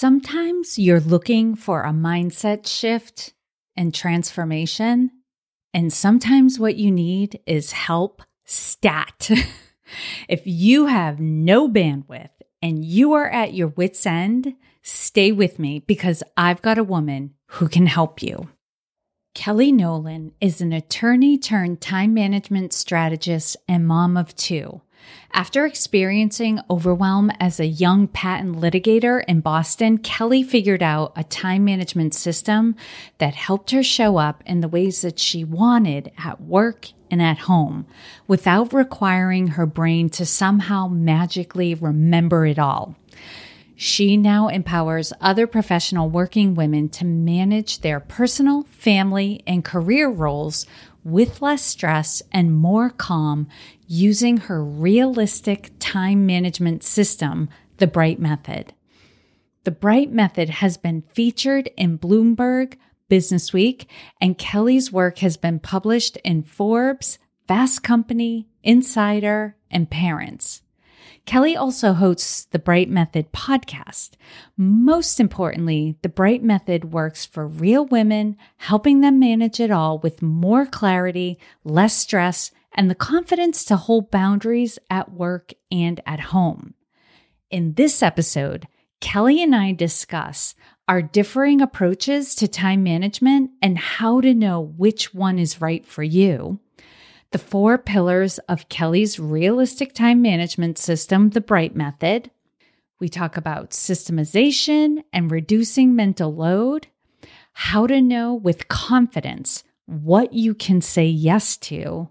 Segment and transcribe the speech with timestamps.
[0.00, 3.34] Sometimes you're looking for a mindset shift
[3.74, 5.10] and transformation,
[5.74, 9.28] and sometimes what you need is help stat.
[10.28, 12.30] if you have no bandwidth
[12.62, 17.34] and you are at your wits' end, stay with me because I've got a woman
[17.46, 18.50] who can help you.
[19.34, 24.80] Kelly Nolan is an attorney turned time management strategist and mom of two.
[25.32, 31.64] After experiencing overwhelm as a young patent litigator in Boston, Kelly figured out a time
[31.64, 32.74] management system
[33.18, 37.38] that helped her show up in the ways that she wanted at work and at
[37.40, 37.86] home
[38.26, 42.96] without requiring her brain to somehow magically remember it all.
[43.80, 50.66] She now empowers other professional working women to manage their personal, family, and career roles
[51.04, 53.46] with less stress and more calm
[53.88, 58.74] using her realistic time management system, the Bright Method.
[59.64, 62.74] The Bright Method has been featured in Bloomberg,
[63.10, 63.86] Businessweek,
[64.20, 70.62] and Kelly's work has been published in Forbes, Fast Company, Insider, and Parents.
[71.24, 74.12] Kelly also hosts the Bright Method podcast.
[74.56, 80.22] Most importantly, the Bright Method works for real women, helping them manage it all with
[80.22, 86.74] more clarity, less stress, and the confidence to hold boundaries at work and at home.
[87.50, 88.68] In this episode,
[89.00, 90.54] Kelly and I discuss
[90.86, 96.04] our differing approaches to time management and how to know which one is right for
[96.04, 96.60] you.
[97.32, 102.30] The four pillars of Kelly's realistic time management system, the Bright Method.
[103.00, 106.86] We talk about systemization and reducing mental load,
[107.54, 112.10] how to know with confidence what you can say yes to,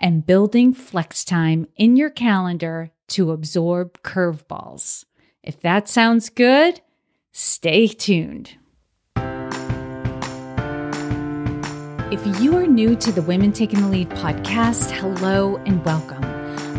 [0.00, 5.04] and building flex time in your calendar to absorb curveballs.
[5.42, 6.80] If that sounds good,
[7.32, 8.56] stay tuned.
[12.12, 16.24] If you are new to the Women Taking the Lead podcast, hello and welcome.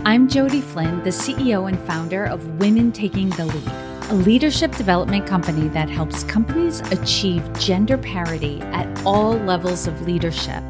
[0.06, 5.28] I'm Jody Flynn, the CEO and founder of Women Taking the Lead, a leadership development
[5.28, 10.64] company that helps companies achieve gender parity at all levels of leadership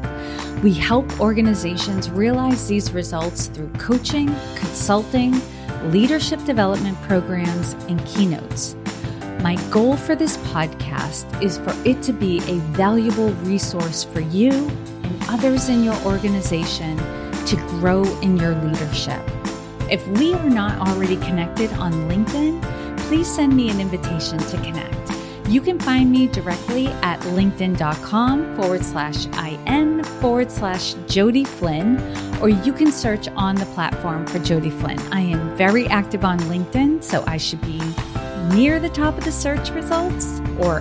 [0.62, 5.42] we help organizations realize these results through coaching, consulting,
[5.90, 8.76] leadership development programs, and keynotes.
[9.40, 14.52] My goal for this podcast is for it to be a valuable resource for you
[14.52, 16.96] and others in your organization
[17.46, 19.20] to grow in your leadership.
[19.90, 22.62] If we are not already connected on LinkedIn,
[23.08, 24.92] please send me an invitation to connect.
[25.48, 31.98] You can find me directly at linkedin.com forward slash IN forward slash Jody Flynn,
[32.40, 34.98] or you can search on the platform for Jody Flynn.
[35.12, 37.80] I am very active on LinkedIn, so I should be
[38.54, 40.80] near the top of the search results or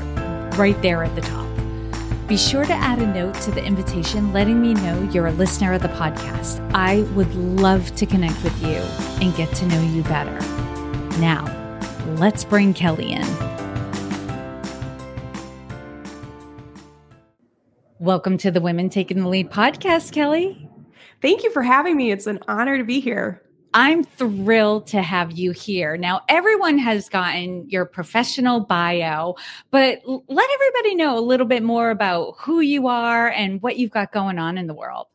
[0.58, 1.48] right there at the top.
[2.28, 5.74] Be sure to add a note to the invitation letting me know you're a listener
[5.74, 6.62] of the podcast.
[6.74, 8.78] I would love to connect with you
[9.22, 10.40] and get to know you better.
[11.20, 11.61] Now,
[12.08, 13.26] let's bring Kelly in.
[18.00, 20.68] Welcome to the Women Taking the Lead podcast, Kelly.
[21.22, 22.12] Thank you for having me.
[22.12, 23.44] It's an honor to be here.
[23.74, 25.96] I'm thrilled to have you here.
[25.96, 29.36] Now, everyone has gotten your professional bio,
[29.70, 33.92] but let everybody know a little bit more about who you are and what you've
[33.92, 35.08] got going on in the world.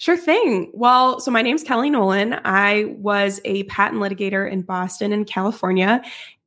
[0.00, 0.70] Sure thing.
[0.72, 2.40] Well, so my name's Kelly Nolan.
[2.42, 6.00] I was a patent litigator in Boston and California.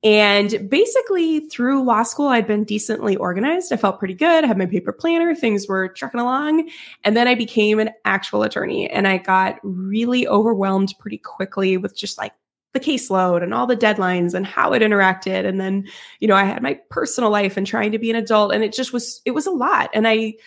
[0.03, 3.72] And basically, through law school, I'd been decently organized.
[3.72, 4.44] I felt pretty good.
[4.44, 5.36] I had my paper planner.
[5.36, 6.68] Things were trucking along.
[7.03, 11.96] And then I became an actual attorney and I got really overwhelmed pretty quickly with
[11.96, 12.34] just like
[12.74, 15.46] the caseload and all the deadlines and how it interacted.
[15.46, 15.88] And then,
[16.19, 18.52] you know, I had my personal life and trying to be an adult.
[18.52, 19.92] And it just was, it was a lot.
[19.94, 20.38] And I,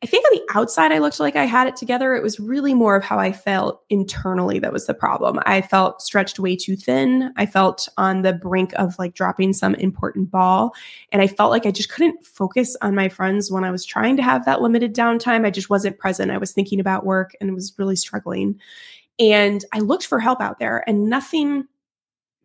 [0.00, 2.14] I think on the outside, I looked like I had it together.
[2.14, 5.40] It was really more of how I felt internally that was the problem.
[5.44, 7.32] I felt stretched way too thin.
[7.36, 10.72] I felt on the brink of like dropping some important ball.
[11.10, 14.16] And I felt like I just couldn't focus on my friends when I was trying
[14.18, 15.44] to have that limited downtime.
[15.44, 16.30] I just wasn't present.
[16.30, 18.60] I was thinking about work and was really struggling.
[19.18, 21.66] And I looked for help out there and nothing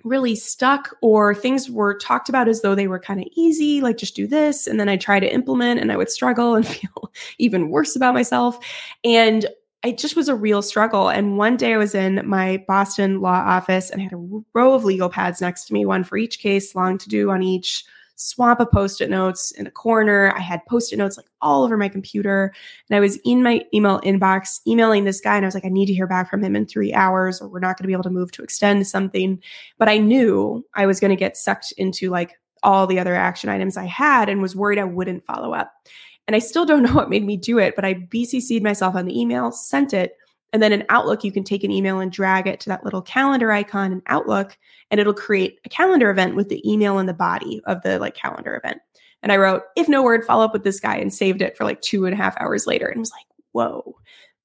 [0.04, 3.98] really stuck or things were talked about as though they were kind of easy like
[3.98, 4.68] just do this.
[4.68, 8.14] And then i try to implement and i would struggle and feel even worse about
[8.14, 8.58] myself.
[9.04, 9.46] And
[9.84, 11.10] it just was a real struggle.
[11.10, 14.74] And one day i was in my boston law office and i had a row
[14.74, 17.86] of legal pads next to me one for each case long to do on each
[18.24, 20.34] swamp of post-it notes in a corner.
[20.36, 22.54] I had post-it notes like all over my computer.
[22.90, 25.70] And I was in my email inbox emailing this guy and I was like, I
[25.70, 27.94] need to hear back from him in three hours or we're not going to be
[27.94, 29.42] able to move to extend something.
[29.78, 33.50] But I knew I was going to get sucked into like all the other action
[33.50, 35.74] items I had and was worried I wouldn't follow up.
[36.26, 39.06] And I still don't know what made me do it, but I BCC'd myself on
[39.06, 40.18] the email, sent it.
[40.54, 43.02] And then in Outlook, you can take an email and drag it to that little
[43.02, 44.58] calendar icon in Outlook,
[44.92, 48.16] and it'll create a calendar event with the email in the body of the like
[48.16, 48.80] calendar event.
[49.24, 51.64] And I wrote, if no word, follow up with this guy and saved it for
[51.64, 53.96] like two and a half hours later and was like, whoa.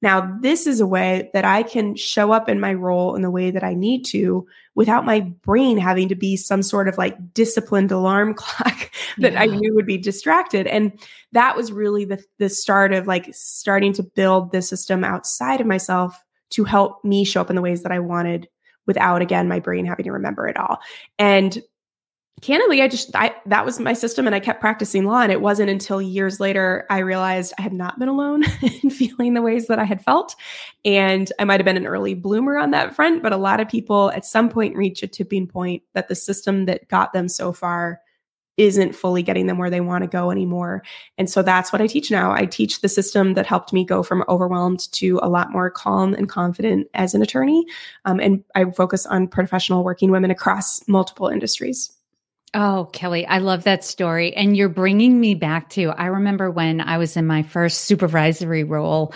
[0.00, 3.30] Now, this is a way that I can show up in my role in the
[3.30, 7.34] way that I need to without my brain having to be some sort of like
[7.34, 9.42] disciplined alarm clock that yeah.
[9.42, 10.66] I knew would be distracted.
[10.68, 10.92] And
[11.32, 15.66] that was really the, the start of like starting to build this system outside of
[15.66, 18.48] myself to help me show up in the ways that I wanted
[18.86, 20.78] without, again, my brain having to remember it all.
[21.18, 21.58] And
[22.40, 25.40] candidly i just I, that was my system and i kept practicing law and it
[25.40, 28.44] wasn't until years later i realized i had not been alone
[28.82, 30.34] in feeling the ways that i had felt.
[30.84, 33.68] And i might have been an early bloomer on that front but a lot of
[33.68, 37.52] people at some point reach a tipping point that the system that got them so
[37.52, 38.00] far
[38.58, 40.82] isn't fully getting them where they want to go anymore.
[41.16, 42.32] And so that's what i teach now.
[42.32, 46.12] I teach the system that helped me go from overwhelmed to a lot more calm
[46.12, 47.64] and confident as an attorney.
[48.04, 51.92] Um, and i focus on professional working women across multiple industries
[52.54, 54.34] Oh, Kelly, I love that story.
[54.34, 58.64] And you're bringing me back to, I remember when I was in my first supervisory
[58.64, 59.12] role.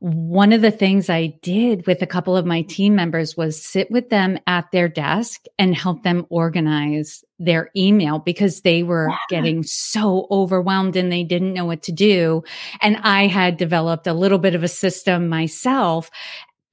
[0.00, 3.90] One of the things I did with a couple of my team members was sit
[3.90, 9.16] with them at their desk and help them organize their email because they were yeah.
[9.28, 12.44] getting so overwhelmed and they didn't know what to do.
[12.80, 16.12] And I had developed a little bit of a system myself.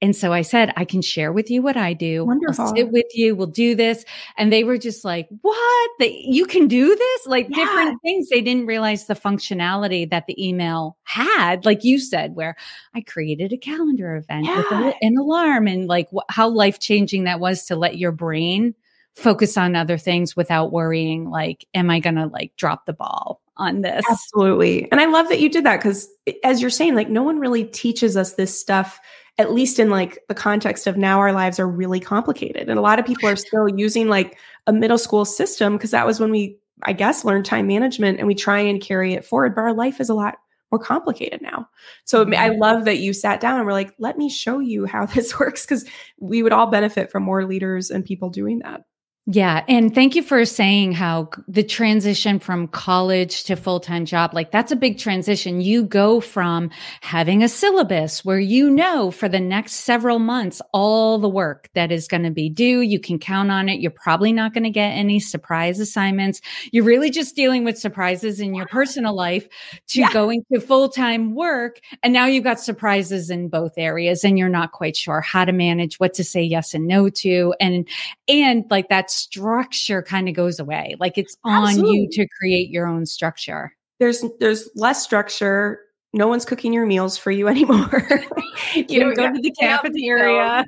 [0.06, 2.24] And so I said, I can share with you what I do.
[2.24, 2.64] Wonderful.
[2.64, 3.34] I'll sit with you.
[3.34, 4.04] We'll do this.
[4.36, 5.90] And they were just like, what?
[5.98, 7.26] you can do this?
[7.26, 7.56] Like yeah.
[7.56, 8.28] different things.
[8.28, 12.54] They didn't realize the functionality that the email had, like you said, where
[12.94, 14.58] I created a calendar event yeah.
[14.58, 18.12] with a, an alarm and like wh- how life changing that was to let your
[18.12, 18.76] brain
[19.16, 23.40] focus on other things without worrying, like, am I going to like drop the ball?
[23.58, 24.04] on this.
[24.10, 24.86] Absolutely.
[24.92, 27.38] And I love that you did that because eh, as you're saying, like no one
[27.38, 29.00] really teaches us this stuff
[29.38, 32.68] at least in like the context of now our lives are really complicated.
[32.68, 36.06] And a lot of people are still using like a middle school system because that
[36.06, 39.54] was when we i guess learned time management and we try and carry it forward
[39.54, 40.36] but our life is a lot
[40.72, 41.68] more complicated now.
[42.04, 42.60] So i mm-hmm.
[42.60, 45.64] love that you sat down and were like let me show you how this works
[45.64, 45.84] because
[46.18, 48.82] we would all benefit from more leaders and people doing that
[49.28, 49.64] yeah.
[49.66, 54.52] And thank you for saying how the transition from college to full time job, like
[54.52, 55.60] that's a big transition.
[55.60, 56.70] You go from
[57.00, 61.90] having a syllabus where you know for the next several months all the work that
[61.90, 62.82] is going to be due.
[62.82, 63.80] You can count on it.
[63.80, 66.40] You're probably not going to get any surprise assignments.
[66.70, 69.48] You're really just dealing with surprises in your personal life
[69.88, 70.12] to yeah.
[70.12, 71.80] going to full time work.
[72.04, 75.52] And now you've got surprises in both areas and you're not quite sure how to
[75.52, 77.54] manage what to say yes and no to.
[77.58, 77.88] And,
[78.28, 80.96] and like that's structure kind of goes away.
[80.98, 81.98] Like it's on Absolutely.
[81.98, 83.72] you to create your own structure.
[83.98, 85.80] There's there's less structure.
[86.12, 88.06] No one's cooking your meals for you anymore.
[88.74, 90.64] you, you don't go to the cafeteria.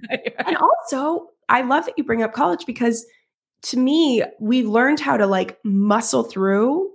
[0.46, 0.56] and
[0.92, 3.06] also, I love that you bring up college because
[3.62, 6.90] to me, we learned how to like muscle through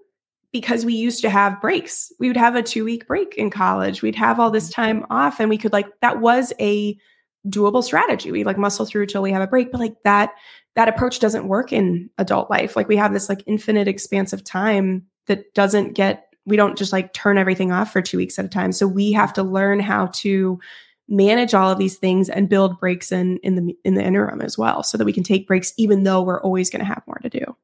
[0.51, 2.11] because we used to have breaks.
[2.19, 4.01] We would have a two week break in college.
[4.01, 4.81] We'd have all this mm-hmm.
[4.81, 6.97] time off and we could like, that was a
[7.47, 8.31] doable strategy.
[8.31, 10.33] We like muscle through till we have a break, but like that
[10.75, 12.75] that approach doesn't work in adult life.
[12.75, 16.92] Like we have this like infinite expanse of time that doesn't get we don't just
[16.92, 18.74] like turn everything off for 2 weeks at a time.
[18.74, 20.60] So we have to learn how to
[21.08, 24.58] manage all of these things and build breaks in in the in the interim as
[24.58, 27.20] well so that we can take breaks even though we're always going to have more
[27.20, 27.56] to do.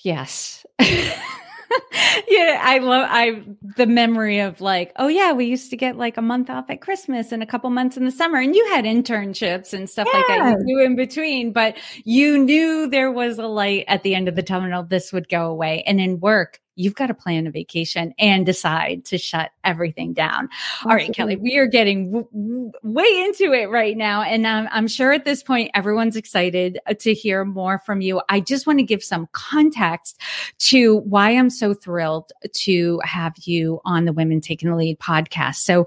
[0.00, 0.64] Yes.
[2.28, 3.42] yeah, I love I
[3.76, 6.80] the memory of like, oh yeah, we used to get like a month off at
[6.80, 10.18] Christmas and a couple months in the summer, and you had internships and stuff yeah.
[10.18, 14.28] like that you in between, but you knew there was a light at the end
[14.28, 14.82] of the tunnel.
[14.82, 19.04] This would go away, and in work, you've got to plan a vacation and decide
[19.06, 20.48] to shut everything down.
[20.84, 24.22] All right, Kelly, we are getting w- w- way into it right now.
[24.22, 28.22] And um, I'm sure at this point, everyone's excited uh, to hear more from you.
[28.28, 30.20] I just want to give some context
[30.58, 35.56] to why I'm so thrilled to have you on the Women Taking the Lead podcast.
[35.56, 35.86] So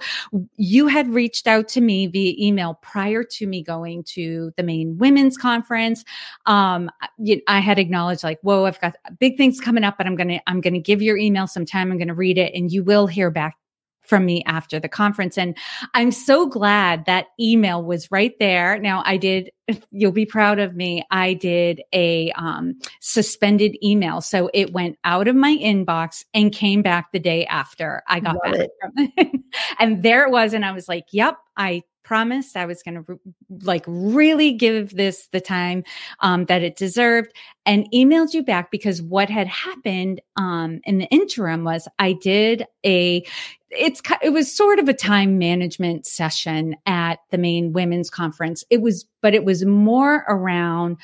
[0.57, 4.97] you had reached out to me via email prior to me going to the Maine
[4.97, 6.03] women's conference.
[6.45, 6.91] Um,
[7.47, 10.39] I had acknowledged like, whoa, I've got big things coming up, but I'm going to,
[10.47, 11.91] I'm going to give your email some time.
[11.91, 13.55] I'm going to read it and you will hear back
[14.03, 15.37] from me after the conference.
[15.37, 15.57] And
[15.93, 18.77] I'm so glad that email was right there.
[18.79, 19.51] Now I did,
[19.91, 21.03] you'll be proud of me.
[21.11, 24.19] I did a um, suspended email.
[24.21, 28.35] So it went out of my inbox and came back the day after I got
[28.43, 29.41] Love back from it.
[29.79, 30.53] and there it was.
[30.53, 33.19] And I was like, yep, I promised I was going to
[33.63, 35.83] like really give this the time
[36.19, 37.33] um, that it deserved
[37.65, 42.65] and emailed you back because what had happened um, in the interim was I did
[42.85, 43.23] a
[43.69, 48.63] it's it was sort of a time management session at the Maine women's conference.
[48.69, 50.97] It was but it was more around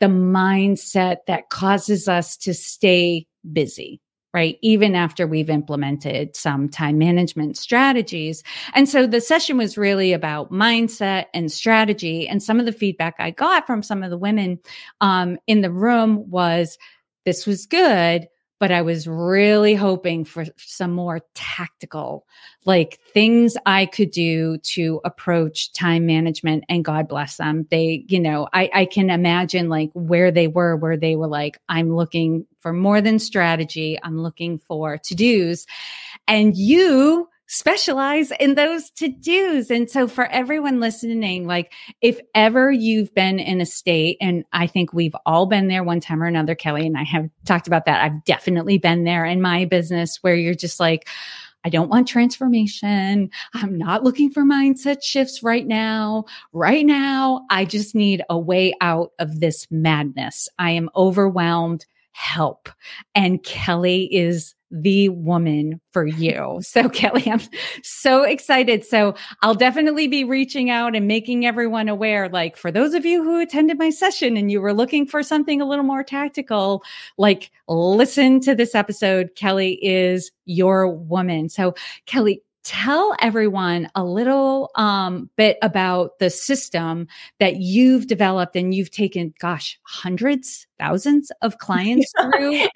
[0.00, 4.00] the mindset that causes us to stay busy
[4.34, 4.58] right?
[4.60, 8.42] Even after we've implemented some time management strategies.
[8.74, 12.28] And so the session was really about mindset and strategy.
[12.28, 14.58] And some of the feedback I got from some of the women
[15.00, 16.76] um, in the room was
[17.24, 18.28] this was good,
[18.64, 22.26] but I was really hoping for some more tactical,
[22.64, 26.64] like things I could do to approach time management.
[26.70, 27.66] And God bless them.
[27.70, 31.60] They, you know, I, I can imagine like where they were, where they were like,
[31.68, 33.98] I'm looking for more than strategy.
[34.02, 35.66] I'm looking for to dos.
[36.26, 39.70] And you specialize in those to dos.
[39.70, 44.66] And so for everyone listening, like if ever you've been in a state, and I
[44.66, 47.86] think we've all been there one time or another, Kelly and I have talked about
[47.86, 48.02] that.
[48.02, 51.08] I've definitely been there in my business where you're just like,
[51.66, 53.30] I don't want transformation.
[53.54, 56.24] I'm not looking for mindset shifts right now.
[56.52, 60.48] Right now, I just need a way out of this madness.
[60.58, 61.86] I am overwhelmed.
[62.12, 62.68] Help.
[63.14, 66.60] And Kelly is the woman for you.
[66.74, 67.40] So, Kelly, I'm
[67.82, 68.84] so excited.
[68.84, 72.28] So, I'll definitely be reaching out and making everyone aware.
[72.28, 75.60] Like, for those of you who attended my session and you were looking for something
[75.60, 76.82] a little more tactical,
[77.16, 79.30] like, listen to this episode.
[79.36, 81.48] Kelly is your woman.
[81.48, 81.74] So,
[82.06, 87.06] Kelly, tell everyone a little um, bit about the system
[87.38, 92.66] that you've developed and you've taken gosh hundreds thousands of clients through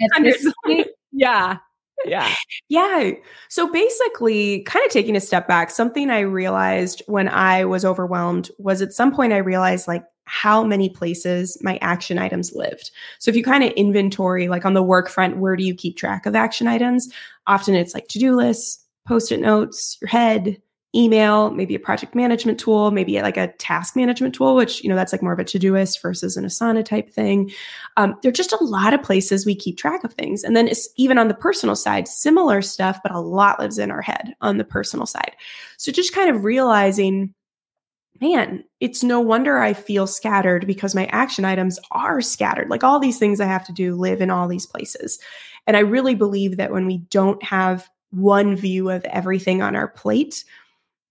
[1.12, 1.56] yeah
[2.04, 2.34] yeah.
[2.68, 3.12] Yeah.
[3.48, 8.50] So basically, kind of taking a step back, something I realized when I was overwhelmed
[8.58, 12.90] was at some point I realized like how many places my action items lived.
[13.18, 15.96] So if you kind of inventory, like on the work front, where do you keep
[15.96, 17.08] track of action items?
[17.46, 20.60] Often it's like to do lists, post it notes, your head,
[20.94, 24.96] email, maybe a project management tool, maybe like a task management tool, which, you know,
[24.96, 27.50] that's like more of a Todoist versus an Asana type thing.
[27.98, 30.44] Um, there are just a lot of places we keep track of things.
[30.44, 33.90] And then it's even on the personal side, similar stuff, but a lot lives in
[33.90, 35.36] our head on the personal side.
[35.76, 37.34] So just kind of realizing,
[38.18, 42.70] man, it's no wonder I feel scattered because my action items are scattered.
[42.70, 45.18] Like all these things I have to do live in all these places.
[45.66, 49.88] And I really believe that when we don't have one view of everything on our
[49.88, 50.44] plate,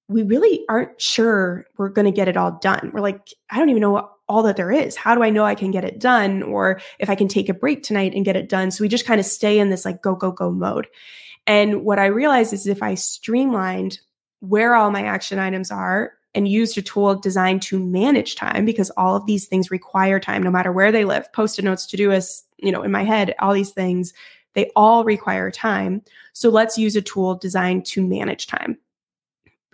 [0.10, 2.92] we really aren't sure we're going to get it all done.
[2.94, 4.96] We're like, I don't even know what all that there is.
[4.96, 6.44] How do I know I can get it done?
[6.44, 8.72] Or if I can take a break tonight and get it done.
[8.72, 10.88] So we just kind of stay in this like go, go, go mode.
[11.46, 14.00] And what I realized is if I streamlined
[14.40, 18.92] where all my action items are and used a tool designed to manage time, because
[18.92, 22.72] all of these things require time, no matter where they live, post-it notes, Todoist, you
[22.72, 24.14] know, in my head, all these things,
[24.54, 26.02] they all require time.
[26.34, 28.78] So let's use a tool designed to manage time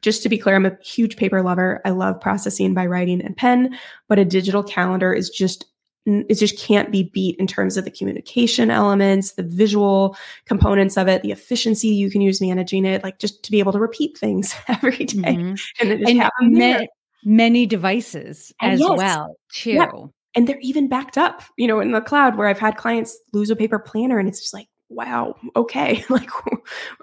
[0.03, 1.81] just to be clear, I'm a huge paper lover.
[1.85, 3.75] I love processing by writing and pen,
[4.07, 5.65] but a digital calendar is just
[6.05, 11.07] it just can't be beat in terms of the communication elements, the visual components of
[11.07, 14.17] it, the efficiency you can use managing it, like just to be able to repeat
[14.17, 15.35] things every day.
[15.35, 15.55] Mm-hmm.
[15.79, 16.85] and, and ma-
[17.23, 19.71] many devices and as yes, well, too.
[19.71, 19.91] Yeah.
[20.35, 23.49] And they're even backed up, you know, in the cloud where I've had clients lose
[23.49, 26.03] a paper planner and it's just like, wow, okay.
[26.09, 26.29] like,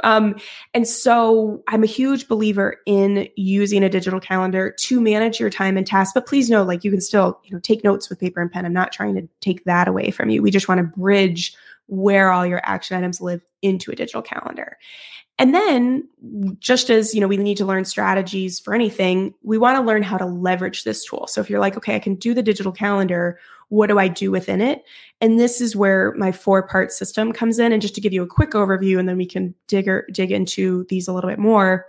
[0.05, 0.37] um,
[0.75, 5.77] and so I'm a huge believer in using a digital calendar to manage your time
[5.77, 6.13] and tasks.
[6.15, 8.65] But please know, like, you can still, you know, take notes with paper and pen.
[8.65, 10.43] I'm not trying to take that away from you.
[10.43, 11.55] We just want to bridge
[11.87, 14.79] where all your action items live into a digital calendar.
[15.41, 16.07] And then
[16.59, 20.03] just as, you know, we need to learn strategies for anything, we want to learn
[20.03, 21.27] how to leverage this tool.
[21.27, 23.39] So if you're like, okay, I can do the digital calendar,
[23.71, 24.85] what do I do within it?
[25.21, 27.73] And this is where my four part system comes in.
[27.73, 30.31] And just to give you a quick overview, and then we can dig, or, dig
[30.31, 31.87] into these a little bit more.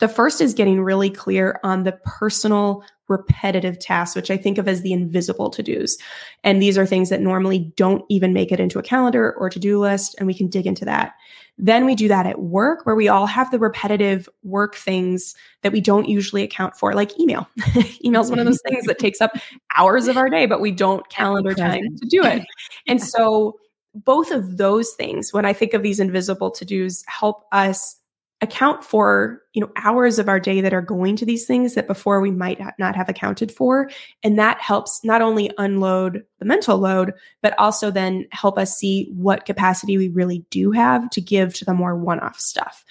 [0.00, 4.68] The first is getting really clear on the personal repetitive tasks, which I think of
[4.68, 5.96] as the invisible to dos.
[6.44, 9.58] And these are things that normally don't even make it into a calendar or to
[9.58, 10.14] do list.
[10.18, 11.14] And we can dig into that.
[11.60, 15.72] Then we do that at work where we all have the repetitive work things that
[15.72, 17.48] we don't usually account for, like email.
[18.04, 19.32] email is one of those things that takes up
[19.76, 22.44] hours of our day, but we don't calendar time to do it.
[22.86, 23.58] And so
[23.94, 27.97] both of those things, when I think of these invisible to dos, help us
[28.40, 31.88] account for you know hours of our day that are going to these things that
[31.88, 33.90] before we might not have accounted for.
[34.22, 39.10] And that helps not only unload the mental load but also then help us see
[39.16, 42.84] what capacity we really do have to give to the more one-off stuff.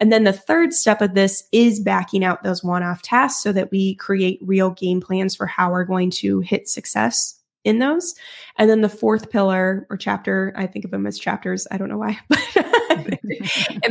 [0.00, 3.52] And then the third step of this is backing out those one off tasks so
[3.52, 8.14] that we create real game plans for how we're going to hit success in those.
[8.56, 11.66] And then the fourth pillar or chapter, I think of them as chapters.
[11.70, 13.18] I don't know why, and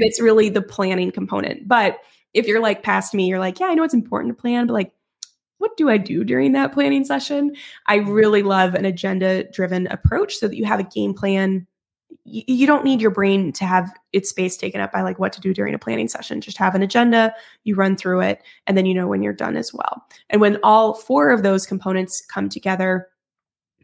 [0.02, 1.68] it's really the planning component.
[1.68, 1.98] But
[2.34, 4.74] if you're like past me, you're like, yeah, I know it's important to plan, but
[4.74, 4.92] like,
[5.58, 7.56] what do I do during that planning session?
[7.88, 8.12] I mm-hmm.
[8.12, 11.68] really love an agenda driven approach so that you have a game plan.
[12.26, 15.32] You, you don't need your brain to have its space taken up by like what
[15.34, 16.42] to do during a planning session.
[16.42, 19.56] Just have an agenda, you run through it, and then you know when you're done
[19.56, 20.04] as well.
[20.30, 23.08] And when all four of those components come together,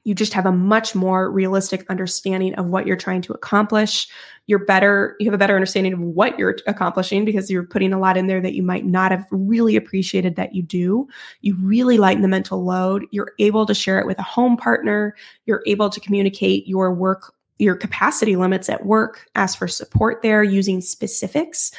[0.04, 4.08] you just have a much more realistic understanding of what you're trying to accomplish.
[4.48, 8.00] You're better, you have a better understanding of what you're accomplishing because you're putting a
[8.00, 11.08] lot in there that you might not have really appreciated that you do.
[11.42, 13.06] You really lighten the mental load.
[13.12, 15.16] You're able to share it with a home partner.
[15.46, 20.42] You're able to communicate your work your capacity limits at work, ask for support there
[20.42, 21.72] using specifics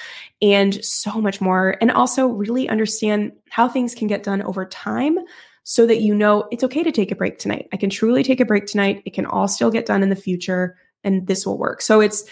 [0.43, 1.77] and so much more.
[1.81, 5.19] And also really understand how things can get done over time
[5.71, 7.69] so that you know it's okay to take a break tonight.
[7.73, 9.05] I can truly take a break tonight.
[9.07, 11.81] It can all still get done in the future and this will work.
[11.81, 12.25] So it's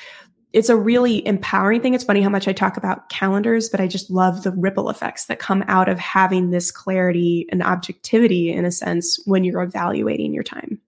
[0.52, 1.95] it's a really empowering thing.
[1.95, 5.26] It's funny how much I talk about calendars, but I just love the ripple effects
[5.26, 10.35] that come out of having this clarity and objectivity in a sense when you're evaluating
[10.35, 10.80] your time.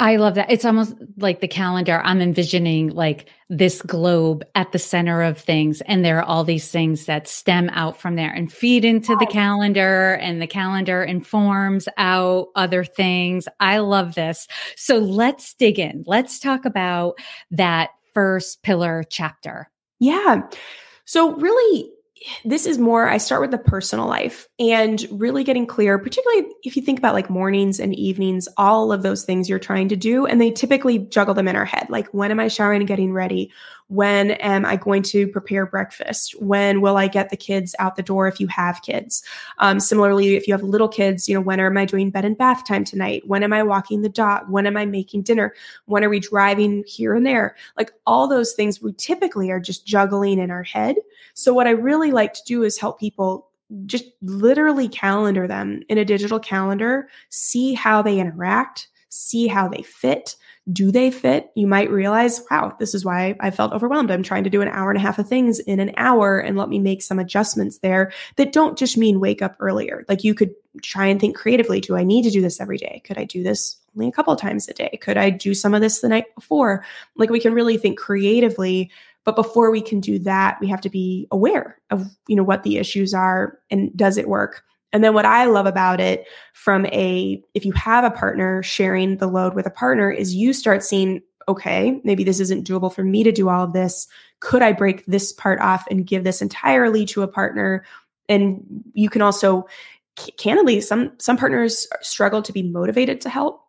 [0.00, 0.50] I love that.
[0.50, 2.00] It's almost like the calendar.
[2.02, 5.82] I'm envisioning like this globe at the center of things.
[5.82, 9.26] And there are all these things that stem out from there and feed into the
[9.26, 13.46] calendar, and the calendar informs out other things.
[13.60, 14.48] I love this.
[14.74, 16.02] So let's dig in.
[16.06, 17.18] Let's talk about
[17.50, 19.70] that first pillar chapter.
[19.98, 20.48] Yeah.
[21.04, 21.90] So, really,
[22.44, 26.76] this is more i start with the personal life and really getting clear particularly if
[26.76, 30.26] you think about like mornings and evenings all of those things you're trying to do
[30.26, 31.86] and they typically juggle them in our head.
[31.88, 33.52] Like when am i showering and getting ready
[33.90, 36.40] when am I going to prepare breakfast?
[36.40, 39.24] When will I get the kids out the door if you have kids?
[39.58, 42.38] Um, similarly, if you have little kids, you know, when am I doing bed and
[42.38, 43.26] bath time tonight?
[43.26, 44.48] When am I walking the dog?
[44.48, 45.54] When am I making dinner?
[45.86, 47.56] When are we driving here and there?
[47.76, 50.94] Like all those things we typically are just juggling in our head.
[51.34, 53.48] So, what I really like to do is help people
[53.86, 59.82] just literally calendar them in a digital calendar, see how they interact, see how they
[59.82, 60.36] fit
[60.72, 61.50] do they fit?
[61.54, 64.10] You might realize, wow, this is why I felt overwhelmed.
[64.10, 66.56] I'm trying to do an hour and a half of things in an hour and
[66.56, 70.04] let me make some adjustments there that don't just mean wake up earlier.
[70.08, 71.80] Like you could try and think creatively.
[71.80, 73.02] Do I need to do this every day?
[73.04, 74.98] Could I do this only a couple times a day?
[75.00, 76.84] Could I do some of this the night before?
[77.16, 78.90] Like we can really think creatively.
[79.24, 82.62] But before we can do that, we have to be aware of, you know, what
[82.62, 84.62] the issues are and does it work?
[84.92, 89.18] And then what I love about it from a, if you have a partner sharing
[89.18, 93.04] the load with a partner, is you start seeing, okay, maybe this isn't doable for
[93.04, 94.08] me to do all of this.
[94.40, 97.84] Could I break this part off and give this entirely to a partner?
[98.28, 99.66] And you can also,
[100.36, 103.59] candidly, some some partners struggle to be motivated to help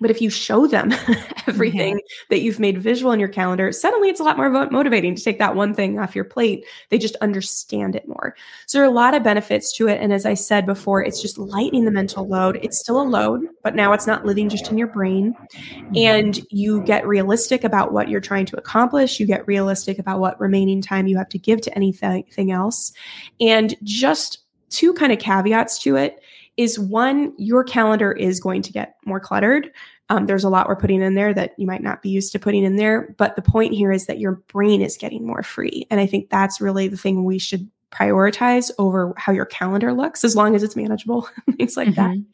[0.00, 0.92] but if you show them
[1.46, 2.14] everything yeah.
[2.30, 5.38] that you've made visual in your calendar, suddenly it's a lot more motivating to take
[5.38, 6.64] that one thing off your plate.
[6.90, 8.34] They just understand it more.
[8.66, 10.00] So there are a lot of benefits to it.
[10.00, 12.58] And as I said before, it's just lightening the mental load.
[12.62, 15.34] It's still a load, but now it's not living just in your brain.
[15.54, 15.96] Mm-hmm.
[15.96, 19.20] And you get realistic about what you're trying to accomplish.
[19.20, 22.92] You get realistic about what remaining time you have to give to anything else.
[23.40, 24.38] And just
[24.70, 26.22] two kind of caveats to it
[26.58, 29.70] is one, your calendar is going to get more cluttered.
[30.10, 32.38] Um, there's a lot we're putting in there that you might not be used to
[32.38, 33.14] putting in there.
[33.16, 35.86] But the point here is that your brain is getting more free.
[35.90, 40.22] And I think that's really the thing we should prioritize over how your calendar looks
[40.22, 42.02] as long as it's manageable things like mm-hmm.
[42.02, 42.24] that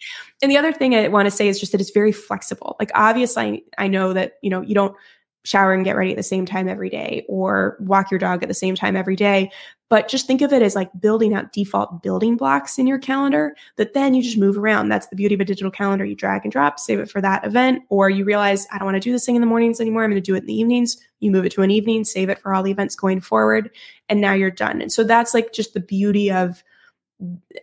[0.42, 2.90] and the other thing i want to say is just that it's very flexible like
[2.96, 4.96] obviously I know that you know you don't
[5.44, 8.48] shower and get ready at the same time every day or walk your dog at
[8.48, 9.50] the same time every day.
[9.94, 13.54] But just think of it as like building out default building blocks in your calendar
[13.76, 14.88] that then you just move around.
[14.88, 16.04] That's the beauty of a digital calendar.
[16.04, 18.96] You drag and drop, save it for that event, or you realize, I don't want
[18.96, 20.02] to do this thing in the mornings anymore.
[20.02, 20.96] I'm going to do it in the evenings.
[21.20, 23.70] You move it to an evening, save it for all the events going forward,
[24.08, 24.82] and now you're done.
[24.82, 26.64] And so that's like just the beauty of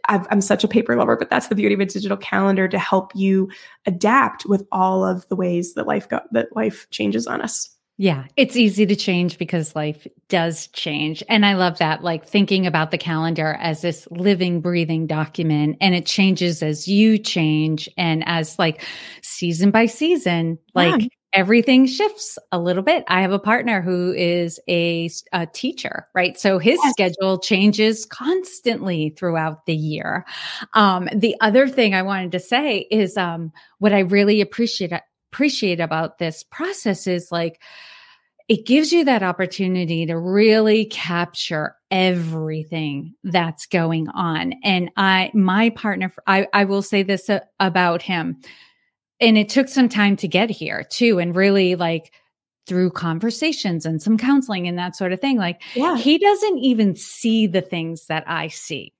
[0.08, 2.80] i am such a paper lover, but that's the beauty of a digital calendar to
[2.80, 3.50] help you
[3.86, 7.76] adapt with all of the ways that life go, that life changes on us.
[7.97, 11.23] Yeah, it's easy to change because life does change.
[11.30, 15.93] And I love that, like thinking about the calendar as this living, breathing document, and
[15.93, 18.84] it changes as you change and as like
[19.21, 23.04] season by season, like yeah everything shifts a little bit.
[23.08, 26.38] I have a partner who is a, a teacher, right?
[26.38, 26.91] So his yes.
[26.91, 30.25] schedule changes constantly throughout the year.
[30.73, 34.91] Um, the other thing I wanted to say is um, what I really appreciate
[35.32, 37.62] appreciate about this process is like
[38.48, 44.54] it gives you that opportunity to really capture everything that's going on.
[44.63, 48.41] And I, my partner, I, I will say this uh, about him.
[49.22, 51.20] And it took some time to get here too.
[51.20, 52.12] And really like
[52.67, 55.38] through conversations and some counseling and that sort of thing.
[55.38, 55.96] Like yeah.
[55.96, 58.94] he doesn't even see the things that I see.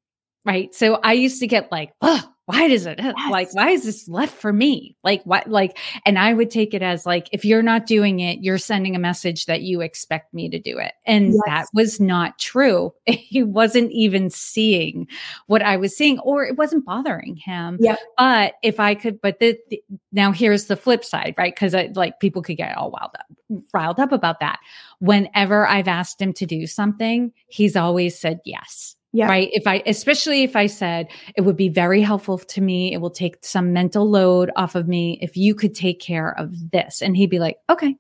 [0.46, 0.74] Right.
[0.74, 3.32] So I used to get like, oh, why does it uh, yes.
[3.32, 4.98] like why is this left for me?
[5.04, 8.40] Like what like and i would take it as like if you're not doing it
[8.42, 10.94] you're sending a message that you expect me to do it.
[11.06, 11.42] And yes.
[11.46, 12.94] that was not true.
[13.32, 15.08] He wasn't even seeing
[15.48, 17.78] what i was seeing or it wasn't bothering him.
[17.80, 21.56] Yeah but if i could but the, the now here's the flip side right?
[21.56, 24.60] Because like people could get all wild up riled up about that.
[25.00, 29.28] Whenever i've asked him to do something he's always said yes yeah.
[29.28, 29.50] Right.
[29.52, 33.10] If I, especially if I said it would be very helpful to me, it will
[33.10, 37.02] take some mental load off of me if you could take care of this.
[37.02, 37.97] And he'd be like, okay.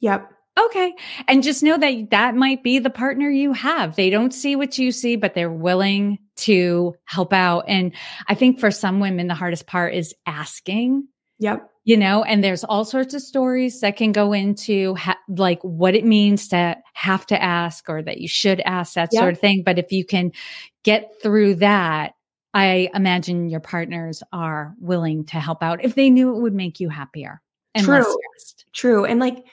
[0.00, 0.30] Yep.
[0.56, 0.94] Okay.
[1.26, 3.96] And just know that that might be the partner you have.
[3.96, 7.64] They don't see what you see, but they're willing to help out.
[7.66, 7.92] And
[8.28, 11.08] I think for some women, the hardest part is asking.
[11.40, 15.60] Yep you know and there's all sorts of stories that can go into ha- like
[15.62, 19.40] what it means to have to ask or that you should ask that sort of
[19.40, 19.62] thing.
[19.64, 20.32] But if you can
[20.82, 22.14] get through that
[22.52, 26.78] i imagine your partners are willing to help out if they knew it would make
[26.78, 27.40] you happier
[27.74, 28.16] and true.
[28.72, 29.04] true.
[29.04, 29.44] And like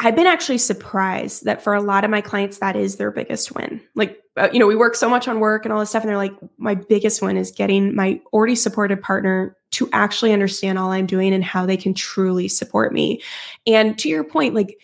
[0.00, 3.54] I've been actually surprised that for a lot of my clients, that is their biggest
[3.54, 3.80] win.
[3.94, 6.10] Like, uh, you know, we work so much on work and all this stuff, and
[6.10, 10.90] they're like, my biggest win is getting my already supported partner to actually understand all
[10.90, 13.22] I'm doing and how they can truly support me.
[13.66, 14.78] And to your point, like,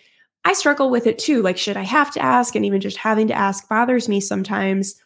[0.45, 1.43] I struggle with it too.
[1.43, 2.55] Like, should I have to ask?
[2.55, 4.97] And even just having to ask bothers me sometimes.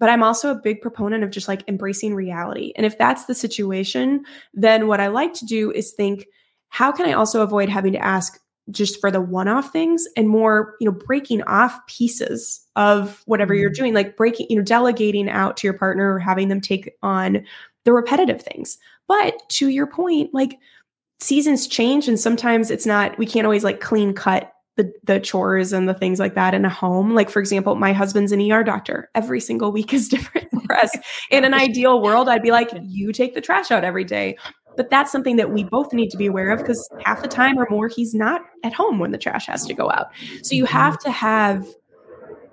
[0.00, 2.72] But I'm also a big proponent of just like embracing reality.
[2.74, 6.26] And if that's the situation, then what I like to do is think,
[6.70, 10.76] how can I also avoid having to ask just for the one-off things and more
[10.80, 13.82] you know breaking off pieces of whatever you're mm-hmm.
[13.82, 17.44] doing like breaking you know delegating out to your partner or having them take on
[17.84, 18.78] the repetitive things.
[19.08, 20.58] But to your point like
[21.20, 25.72] seasons change and sometimes it's not we can't always like clean cut the the chores
[25.72, 27.14] and the things like that in a home.
[27.14, 29.10] Like for example my husband's an ER doctor.
[29.14, 30.90] Every single week is different for us.
[31.30, 34.36] In an ideal world I'd be like you take the trash out every day
[34.76, 37.58] but that's something that we both need to be aware of because half the time
[37.58, 40.08] or more, he's not at home when the trash has to go out.
[40.42, 41.66] So you have to have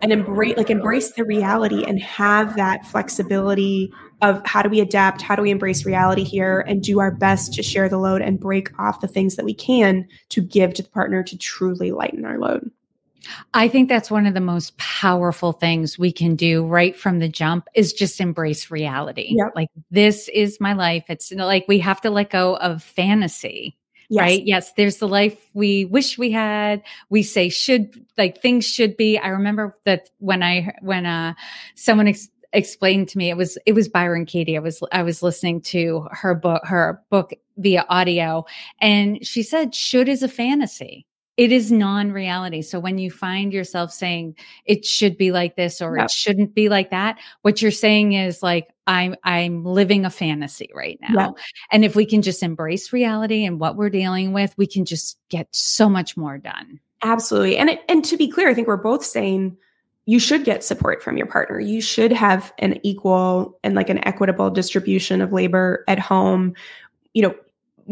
[0.02, 5.22] an embrace, like embrace the reality and have that flexibility of how do we adapt?
[5.22, 8.40] How do we embrace reality here and do our best to share the load and
[8.40, 12.26] break off the things that we can to give to the partner to truly lighten
[12.26, 12.70] our load?
[13.54, 17.30] I think that's one of the most powerful things we can do right from the
[17.30, 19.30] jump is just embrace reality.
[19.32, 19.54] Yep.
[19.56, 21.06] Like this is my life.
[21.10, 23.78] It's like we have to let go of fantasy.
[24.10, 24.22] Yes.
[24.22, 24.44] Right.
[24.44, 24.74] Yes.
[24.74, 26.82] There's the life we wish we had.
[27.10, 29.20] We say should like things should be.
[29.20, 31.36] I remember that when I, when, uh,
[31.76, 34.58] someone ex- explained to me, it was, it was Byron Katie.
[34.58, 38.46] I was, I was listening to her book, her book via audio
[38.82, 41.06] and she said, should is a fantasy
[41.40, 42.62] it is non-reality.
[42.62, 46.68] So when you find yourself saying it should be like this or it shouldn't be
[46.68, 51.36] like that, what you're saying is like I'm I'm living a fantasy right now.
[51.72, 55.18] And if we can just embrace reality and what we're dealing with, we can just
[55.30, 56.82] get so much more done.
[57.04, 57.56] Absolutely.
[57.56, 59.56] And it, and to be clear, I think we're both saying
[60.06, 61.58] you should get support from your partner.
[61.58, 66.54] You should have an equal and like an equitable distribution of labor at home,
[67.14, 67.36] you know,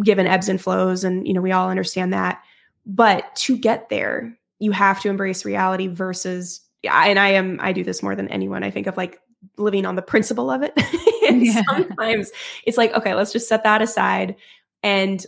[0.04, 2.44] given ebbs and flows and you know, we all understand that
[2.88, 7.84] but to get there, you have to embrace reality versus, and I am, I do
[7.84, 8.64] this more than anyone.
[8.64, 9.20] I think of like
[9.58, 10.74] living on the principle of it.
[11.28, 11.62] and yeah.
[11.68, 12.32] sometimes
[12.66, 14.36] it's like, okay, let's just set that aside
[14.82, 15.26] and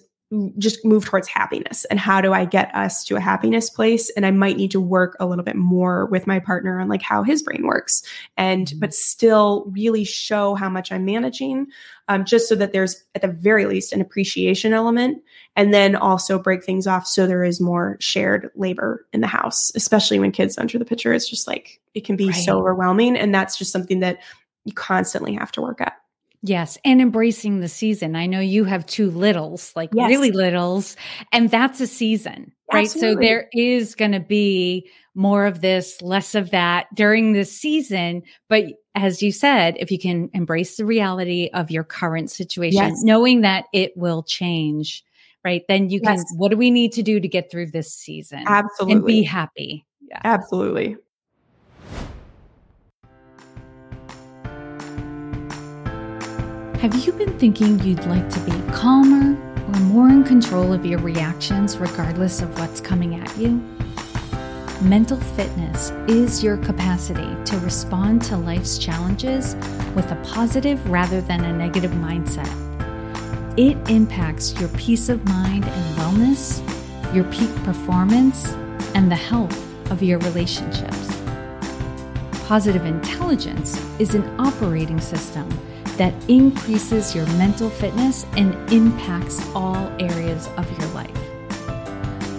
[0.59, 4.27] just move towards happiness and how do i get us to a happiness place and
[4.27, 7.23] i might need to work a little bit more with my partner on like how
[7.23, 8.03] his brain works
[8.37, 8.79] and mm-hmm.
[8.79, 11.65] but still really show how much i'm managing
[12.09, 15.23] um, just so that there's at the very least an appreciation element
[15.55, 19.71] and then also break things off so there is more shared labor in the house
[19.75, 22.35] especially when kids enter the picture it's just like it can be right.
[22.35, 24.19] so overwhelming and that's just something that
[24.65, 25.93] you constantly have to work at
[26.41, 28.15] Yes, and embracing the season.
[28.15, 30.07] I know you have two littles, like yes.
[30.07, 30.95] really littles,
[31.33, 32.85] and that's a season, right?
[32.85, 33.13] Absolutely.
[33.13, 38.23] So there is going to be more of this, less of that during this season.
[38.47, 43.03] But as you said, if you can embrace the reality of your current situation, yes.
[43.03, 45.03] knowing that it will change,
[45.43, 45.63] right?
[45.67, 46.23] Then you yes.
[46.23, 48.43] can, what do we need to do to get through this season?
[48.45, 48.95] Absolutely.
[48.95, 49.85] And be happy.
[50.01, 50.21] Yeah.
[50.23, 50.95] Absolutely.
[56.79, 59.37] Have you been thinking you'd like to be calmer
[59.67, 63.61] or more in control of your reactions regardless of what's coming at you?
[64.81, 69.55] Mental fitness is your capacity to respond to life's challenges
[69.93, 72.47] with a positive rather than a negative mindset.
[73.57, 76.63] It impacts your peace of mind and wellness,
[77.13, 78.53] your peak performance,
[78.95, 81.21] and the health of your relationships.
[82.47, 85.49] Positive intelligence is an operating system
[85.99, 91.11] that increases your mental fitness and impacts all areas of your life.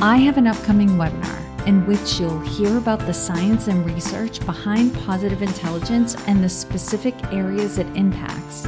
[0.01, 4.95] I have an upcoming webinar in which you'll hear about the science and research behind
[4.95, 8.67] positive intelligence and the specific areas it impacts.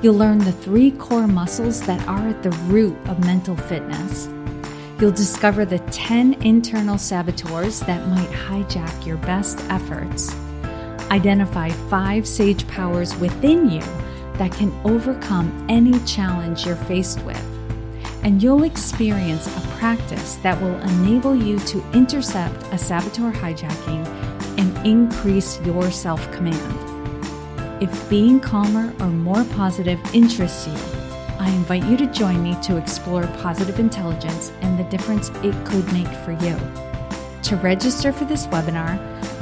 [0.00, 4.28] You'll learn the three core muscles that are at the root of mental fitness.
[5.00, 10.32] You'll discover the 10 internal saboteurs that might hijack your best efforts.
[11.10, 13.82] Identify five sage powers within you
[14.40, 17.60] that can overcome any challenge you're faced with
[18.22, 24.06] and you'll experience a practice that will enable you to intercept a saboteur hijacking
[24.58, 27.82] and increase your self command.
[27.82, 30.74] If being calmer or more positive interests you,
[31.38, 35.90] I invite you to join me to explore positive intelligence and the difference it could
[35.92, 36.56] make for you.
[37.44, 38.98] To register for this webinar,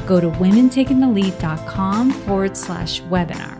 [0.06, 3.57] go to womentakingthelead.com forward slash webinar.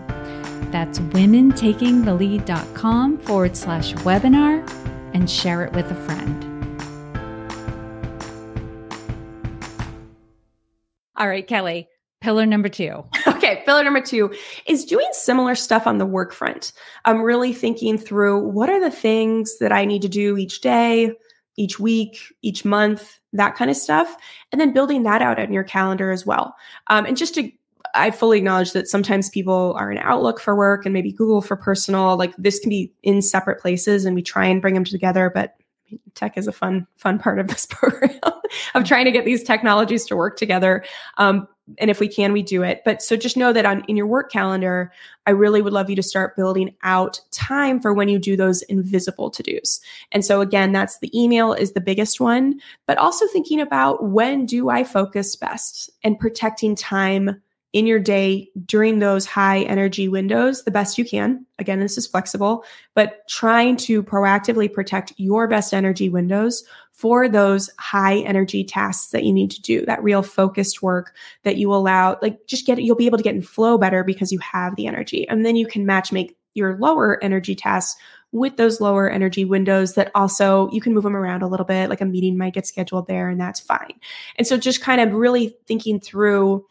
[0.71, 4.69] That's womentakingthelead.com forward slash webinar
[5.15, 6.45] and share it with a friend.
[11.17, 11.89] All right, Kelly,
[12.21, 13.05] pillar number two.
[13.39, 14.35] Okay, pillar number two
[14.67, 16.73] is doing similar stuff on the work front.
[17.05, 21.13] I'm really thinking through what are the things that I need to do each day,
[21.57, 24.17] each week, each month, that kind of stuff,
[24.51, 26.57] and then building that out in your calendar as well.
[26.89, 27.49] Um, and just to
[27.99, 31.57] I fully acknowledge that sometimes people are in Outlook for work and maybe Google for
[31.57, 32.17] personal.
[32.17, 35.31] Like this can be in separate places, and we try and bring them together.
[35.33, 35.57] But
[36.15, 38.19] tech is a fun, fun part of this program
[38.75, 40.85] of trying to get these technologies to work together.
[41.17, 42.81] Um, and if we can, we do it.
[42.85, 44.91] But so just know that on in your work calendar,
[45.27, 48.63] I really would love you to start building out time for when you do those
[48.63, 49.81] invisible to dos.
[50.11, 54.47] And so again, that's the email is the biggest one, but also thinking about when
[54.47, 60.65] do I focus best and protecting time in your day during those high energy windows
[60.65, 61.45] the best you can.
[61.59, 67.69] Again, this is flexible, but trying to proactively protect your best energy windows for those
[67.79, 72.19] high energy tasks that you need to do, that real focused work that you allow,
[72.23, 74.87] like just get, you'll be able to get in flow better because you have the
[74.87, 75.29] energy.
[75.29, 78.01] And then you can match make your lower energy tasks
[78.33, 81.89] with those lower energy windows that also you can move them around a little bit,
[81.89, 83.95] like a meeting might get scheduled there and that's fine.
[84.37, 86.67] And so just kind of really thinking through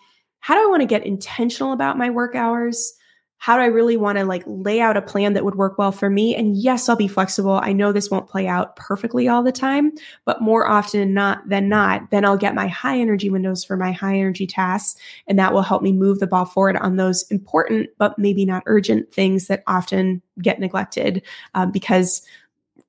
[0.47, 2.93] how do I want to get intentional about my work hours?
[3.37, 5.91] How do I really want to like lay out a plan that would work well
[5.91, 6.37] for me?
[6.37, 7.59] And yes, I'll be flexible.
[7.61, 9.91] I know this won't play out perfectly all the time,
[10.23, 13.91] but more often not than not, then I'll get my high energy windows for my
[13.91, 14.97] high energy tasks.
[15.27, 18.63] And that will help me move the ball forward on those important, but maybe not
[18.67, 21.23] urgent things that often get neglected
[21.55, 22.21] um, because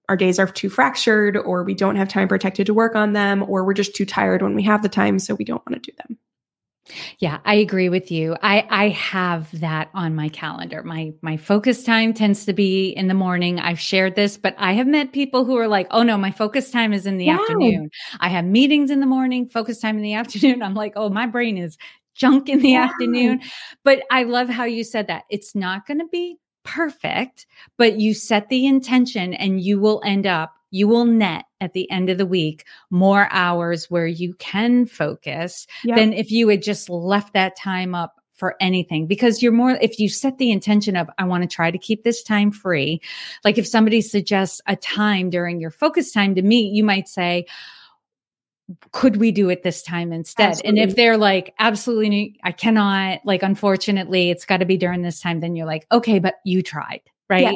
[0.09, 3.42] our days are too fractured or we don't have time protected to work on them
[3.49, 5.18] or we're just too tired when we have the time.
[5.18, 6.18] So we don't want to do them.
[7.18, 8.37] Yeah, I agree with you.
[8.42, 10.83] I I have that on my calendar.
[10.83, 13.59] My my focus time tends to be in the morning.
[13.59, 16.70] I've shared this, but I have met people who are like, "Oh no, my focus
[16.70, 17.38] time is in the wow.
[17.40, 17.90] afternoon.
[18.20, 21.27] I have meetings in the morning, focus time in the afternoon." I'm like, "Oh, my
[21.27, 21.77] brain is
[22.14, 22.85] junk in the wow.
[22.85, 23.40] afternoon."
[23.85, 25.24] But I love how you said that.
[25.31, 30.27] It's not going to be perfect, but you set the intention and you will end
[30.27, 34.85] up you will net at the end of the week more hours where you can
[34.87, 35.97] focus yep.
[35.97, 39.99] than if you had just left that time up for anything because you're more if
[39.99, 43.01] you set the intention of i want to try to keep this time free
[43.44, 47.44] like if somebody suggests a time during your focus time to meet you might say
[48.93, 50.81] could we do it this time instead absolutely.
[50.81, 55.21] and if they're like absolutely i cannot like unfortunately it's got to be during this
[55.21, 57.43] time then you're like okay but you tried right?
[57.43, 57.53] Yeah.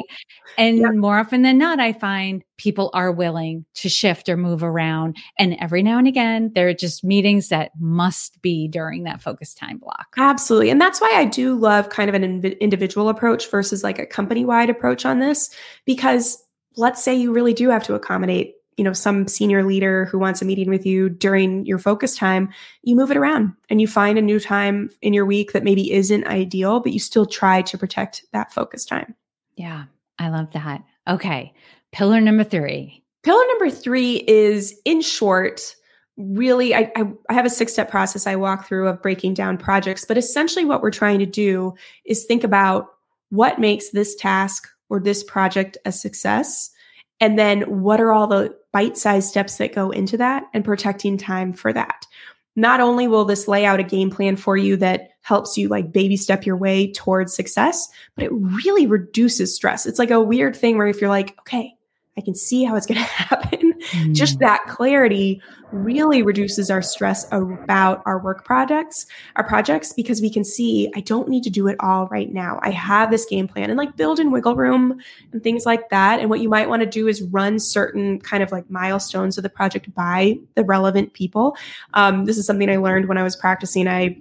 [0.57, 0.91] And yeah.
[0.91, 5.17] more often than not, I find people are willing to shift or move around.
[5.39, 9.53] And every now and again, there are just meetings that must be during that focus
[9.53, 10.13] time block.
[10.17, 10.69] Absolutely.
[10.69, 14.45] And that's why I do love kind of an individual approach versus like a company
[14.45, 15.49] wide approach on this,
[15.85, 16.37] because
[16.75, 20.41] let's say you really do have to accommodate you know some senior leader who wants
[20.41, 22.49] a meeting with you during your focus time
[22.83, 25.91] you move it around and you find a new time in your week that maybe
[25.91, 29.15] isn't ideal but you still try to protect that focus time
[29.55, 29.85] yeah,
[30.19, 30.83] I love that.
[31.07, 31.53] Okay.
[31.91, 33.03] Pillar number three.
[33.23, 35.75] Pillar number three is in short,
[36.17, 39.57] really, I, I, I have a six step process I walk through of breaking down
[39.57, 40.05] projects.
[40.05, 41.73] But essentially, what we're trying to do
[42.05, 42.87] is think about
[43.29, 46.69] what makes this task or this project a success.
[47.23, 51.17] And then what are all the bite sized steps that go into that and protecting
[51.17, 52.05] time for that.
[52.55, 55.91] not only will this lay out a game plan for you that helps you like
[55.91, 59.85] baby step your way towards success, but it really reduces stress.
[59.85, 61.73] It's like a weird thing where if you're like, okay,
[62.17, 63.73] I can see how it's going to happen.
[63.91, 64.13] Mm.
[64.13, 70.29] Just that clarity really reduces our stress about our work projects, our projects, because we
[70.29, 72.59] can see I don't need to do it all right now.
[72.61, 74.99] I have this game plan and like build in wiggle room
[75.31, 76.19] and things like that.
[76.19, 79.43] And what you might want to do is run certain kind of like milestones of
[79.43, 81.57] the project by the relevant people.
[81.95, 83.87] Um, this is something I learned when I was practicing.
[83.87, 84.15] I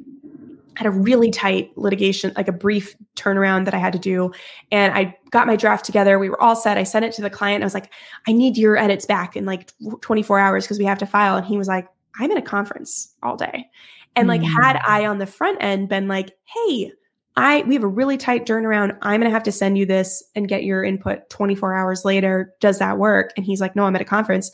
[0.77, 4.33] had a really tight litigation, like a brief turnaround that I had to do.
[4.71, 6.19] And I got my draft together.
[6.19, 6.79] We were all set.
[6.79, 7.63] I sent it to the client.
[7.63, 7.93] I was like,
[8.27, 11.37] I need your edits back in like 24 hours because we have to file.
[11.37, 13.69] And he was like, I'm in a conference all day.
[14.17, 14.63] And like, mm.
[14.63, 16.93] had I on the front end been like, hey,
[17.37, 18.97] I we have a really tight turnaround.
[19.03, 22.55] I'm gonna have to send you this and get your input 24 hours later.
[22.61, 23.33] Does that work?
[23.37, 24.51] And he's like, No, I'm at a conference.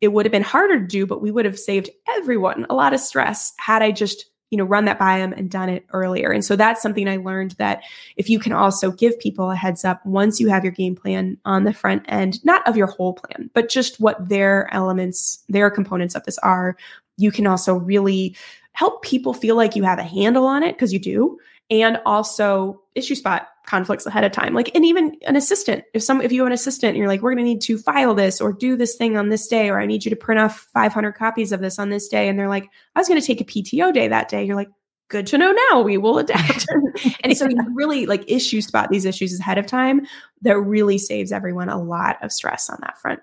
[0.00, 2.94] It would have been harder to do, but we would have saved everyone a lot
[2.94, 6.30] of stress had I just you know, run that by them and done it earlier.
[6.30, 7.82] And so that's something I learned that
[8.16, 11.38] if you can also give people a heads up once you have your game plan
[11.46, 15.70] on the front end, not of your whole plan, but just what their elements, their
[15.70, 16.76] components of this are,
[17.16, 18.36] you can also really
[18.72, 21.38] help people feel like you have a handle on it because you do
[21.80, 24.54] and also issue spot conflicts ahead of time.
[24.54, 27.22] Like and even an assistant if some if you have an assistant and you're like
[27.22, 29.80] we're going to need to file this or do this thing on this day or
[29.80, 32.48] i need you to print off 500 copies of this on this day and they're
[32.48, 34.44] like i was going to take a pto day that day.
[34.44, 34.70] You're like
[35.08, 35.82] good to know now.
[35.82, 36.66] We will adapt.
[37.24, 40.06] And so you really like issue spot these issues ahead of time.
[40.42, 43.20] That really saves everyone a lot of stress on that front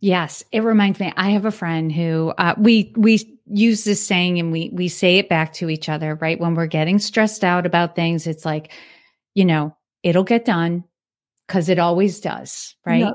[0.00, 1.12] Yes, it reminds me.
[1.16, 5.18] I have a friend who uh, we we use this saying and we we say
[5.18, 6.14] it back to each other.
[6.16, 8.72] Right when we're getting stressed out about things, it's like,
[9.34, 10.84] you know, it'll get done
[11.46, 12.74] because it always does.
[12.84, 13.14] Right, yep.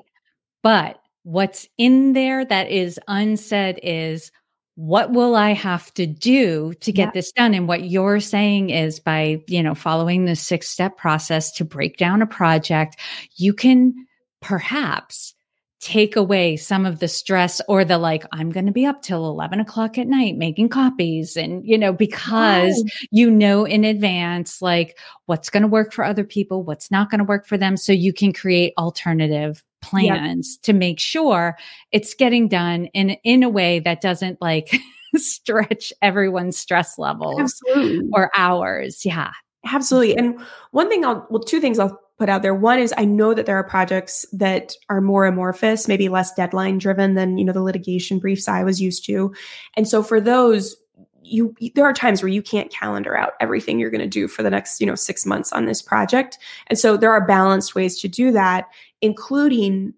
[0.64, 4.32] but what's in there that is unsaid is
[4.80, 7.14] what will I have to do to get yep.
[7.14, 7.54] this done?
[7.54, 11.98] And what you're saying is by, you know, following the six step process to break
[11.98, 12.96] down a project,
[13.36, 13.94] you can
[14.42, 15.36] perhaps
[15.80, 19.30] take away some of the stress or the like, I'm going to be up till
[19.30, 21.38] 11 o'clock at night making copies.
[21.38, 26.26] And, you know, because you know in advance, like what's going to work for other
[26.26, 27.78] people, what's not going to work for them.
[27.78, 30.64] So you can create alternative plans yep.
[30.64, 31.58] to make sure
[31.94, 34.78] it's getting done in, in a way that doesn't like
[35.16, 38.10] stretch everyone's stress levels Absolutely.
[38.14, 39.06] or hours.
[39.06, 39.32] Yeah.
[39.66, 40.16] Absolutely.
[40.16, 40.40] Mm-hmm.
[40.40, 42.54] And one thing I'll, well, two things I'll put out there.
[42.54, 46.78] One is I know that there are projects that are more amorphous, maybe less deadline
[46.78, 49.34] driven than, you know, the litigation briefs I was used to.
[49.76, 50.76] And so for those,
[51.24, 54.44] you there are times where you can't calendar out everything you're going to do for
[54.44, 56.38] the next, you know, 6 months on this project.
[56.68, 58.66] And so there are balanced ways to do that,
[59.02, 59.94] including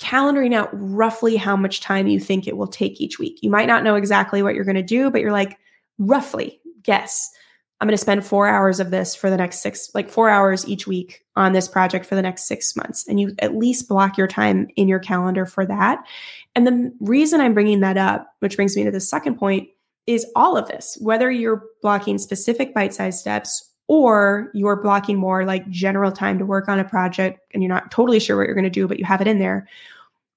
[0.00, 3.38] calendaring out roughly how much time you think it will take each week.
[3.42, 5.58] You might not know exactly what you're going to do, but you're like
[5.98, 7.30] roughly guess
[7.80, 10.68] I'm going to spend four hours of this for the next six, like four hours
[10.68, 13.08] each week on this project for the next six months.
[13.08, 16.04] And you at least block your time in your calendar for that.
[16.54, 19.68] And the reason I'm bringing that up, which brings me to the second point,
[20.06, 25.44] is all of this, whether you're blocking specific bite sized steps or you're blocking more
[25.44, 28.54] like general time to work on a project and you're not totally sure what you're
[28.54, 29.66] going to do, but you have it in there.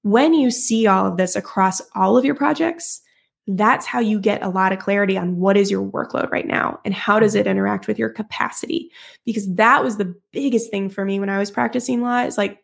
[0.02, 3.00] When you see all of this across all of your projects,
[3.46, 6.80] that's how you get a lot of clarity on what is your workload right now
[6.84, 7.50] and how does it mm-hmm.
[7.50, 8.90] interact with your capacity
[9.26, 12.60] because that was the biggest thing for me when i was practicing law is like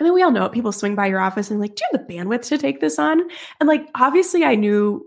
[0.00, 0.52] I mean, we all know it.
[0.52, 2.98] People swing by your office and like, do you have the bandwidth to take this
[2.98, 3.20] on?
[3.60, 5.06] And like, obviously, I knew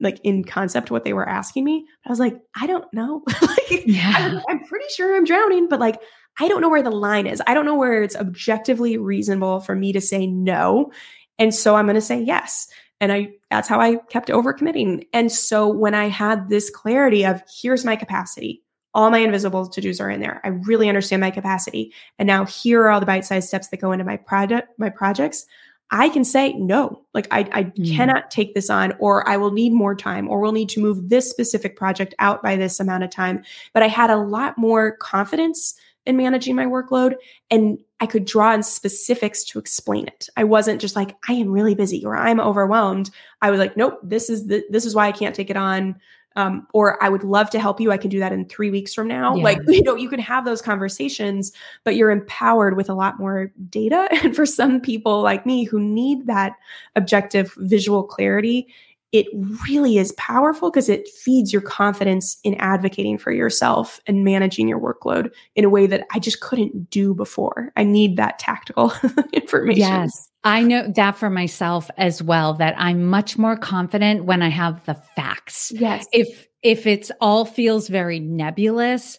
[0.00, 1.86] like in concept what they were asking me.
[2.06, 3.22] I was like, I don't know.
[3.42, 4.40] like, yeah.
[4.48, 6.00] I'm pretty sure I'm drowning, but like,
[6.38, 7.42] I don't know where the line is.
[7.46, 10.90] I don't know where it's objectively reasonable for me to say no.
[11.38, 12.68] And so I'm going to say yes.
[13.00, 15.06] And I that's how I kept overcommitting.
[15.12, 19.80] And so when I had this clarity of here's my capacity, all my invisible to
[19.80, 20.40] dos are in there.
[20.44, 21.92] I really understand my capacity.
[22.18, 25.46] And now here are all the bite-sized steps that go into my project, my projects.
[25.92, 27.96] I can say no, like I, I mm.
[27.96, 31.08] cannot take this on, or I will need more time, or we'll need to move
[31.08, 33.42] this specific project out by this amount of time.
[33.74, 35.74] But I had a lot more confidence
[36.10, 37.14] in managing my workload
[37.50, 40.28] and I could draw on specifics to explain it.
[40.36, 43.10] I wasn't just like I am really busy or I'm overwhelmed.
[43.40, 45.98] I was like, nope, this is the this is why I can't take it on.
[46.36, 47.90] Um, or I would love to help you.
[47.90, 49.34] I can do that in three weeks from now.
[49.34, 49.42] Yeah.
[49.42, 51.50] Like, you know, you can have those conversations,
[51.82, 54.08] but you're empowered with a lot more data.
[54.22, 56.54] And for some people like me who need that
[56.94, 58.68] objective visual clarity,
[59.12, 59.26] it
[59.68, 64.78] really is powerful because it feeds your confidence in advocating for yourself and managing your
[64.78, 67.72] workload in a way that I just couldn't do before.
[67.76, 68.92] I need that tactical
[69.32, 69.80] information.
[69.80, 70.28] Yes.
[70.44, 74.84] I know that for myself as well, that I'm much more confident when I have
[74.86, 75.72] the facts.
[75.74, 76.06] Yes.
[76.12, 79.18] If if it's all feels very nebulous,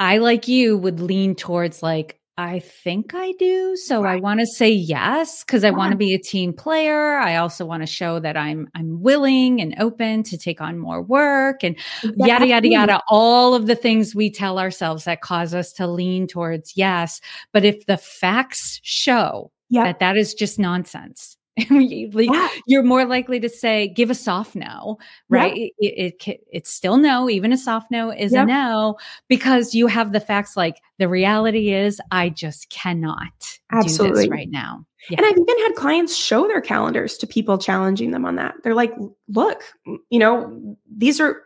[0.00, 3.76] I like you would lean towards like, I think I do.
[3.76, 4.16] So right.
[4.16, 7.16] I want to say yes because I want to be a team player.
[7.16, 11.02] I also want to show that I'm I'm willing and open to take on more
[11.02, 12.28] work and exactly.
[12.28, 13.00] yada yada yada.
[13.08, 17.20] All of the things we tell ourselves that cause us to lean towards yes.
[17.52, 19.84] But if the facts show yep.
[19.84, 21.36] that that is just nonsense.
[21.70, 22.48] yeah.
[22.66, 24.98] You're more likely to say, give a soft no,
[25.28, 25.54] right?
[25.54, 25.70] Yep.
[25.78, 27.28] It, it, it's still no.
[27.28, 28.44] Even a soft no is yep.
[28.44, 28.96] a no
[29.28, 34.08] because you have the facts like the reality is I just cannot Absolutely.
[34.08, 34.86] do this right now.
[35.10, 35.18] Yeah.
[35.18, 38.54] And I've even had clients show their calendars to people challenging them on that.
[38.62, 38.94] They're like,
[39.28, 39.62] look,
[40.08, 41.42] you know, these are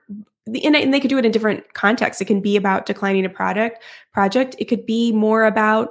[0.47, 2.21] and, and they could do it in different contexts.
[2.21, 3.83] It can be about declining a product
[4.13, 4.55] project.
[4.59, 5.91] It could be more about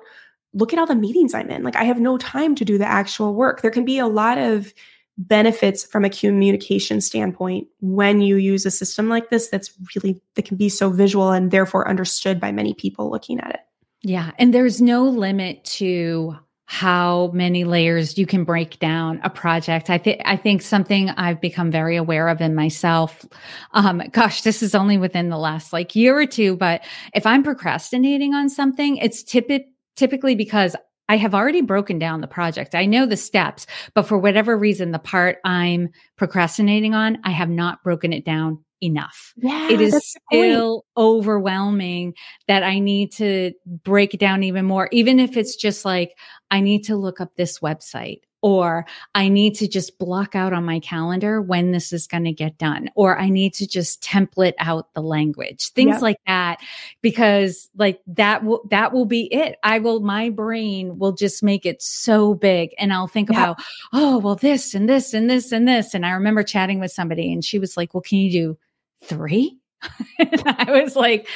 [0.56, 1.64] look at all the meetings I'm in.
[1.64, 3.62] Like I have no time to do the actual work.
[3.62, 4.74] There can be a lot of
[5.18, 10.46] benefits from a communication standpoint when you use a system like this that's really that
[10.46, 13.60] can be so visual and therefore understood by many people looking at it.
[14.02, 16.38] Yeah, and there's no limit to
[16.68, 19.90] how many layers you can break down a project.
[19.90, 23.26] I think I think something I've become very aware of in myself.
[23.74, 26.84] Um, gosh, this is only within the last like year or two, but
[27.14, 30.76] if I'm procrastinating on something, it's typically typically because
[31.08, 32.74] I have already broken down the project.
[32.74, 37.50] I know the steps, but for whatever reason, the part I'm procrastinating on, I have
[37.50, 39.34] not broken it down enough.
[39.38, 42.14] Yeah, it is still overwhelming
[42.48, 46.18] that I need to break it down even more, even if it's just like,
[46.52, 48.86] I need to look up this website or
[49.16, 52.60] I need to just block out on my calendar when this is going to get
[52.60, 56.02] done, or I need to just template out the language, things yep.
[56.04, 56.60] like that,
[57.02, 59.58] because like that will, that will be it.
[59.64, 63.40] I will, my brain will just make it so big and I'll think yep.
[63.40, 63.58] about,
[63.94, 65.96] oh, well, this and this and this and this.
[65.96, 68.58] And I remember chatting with somebody and she was like, well, can you do
[69.06, 69.58] three?
[70.20, 71.28] I was like,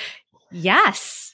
[0.52, 1.30] yes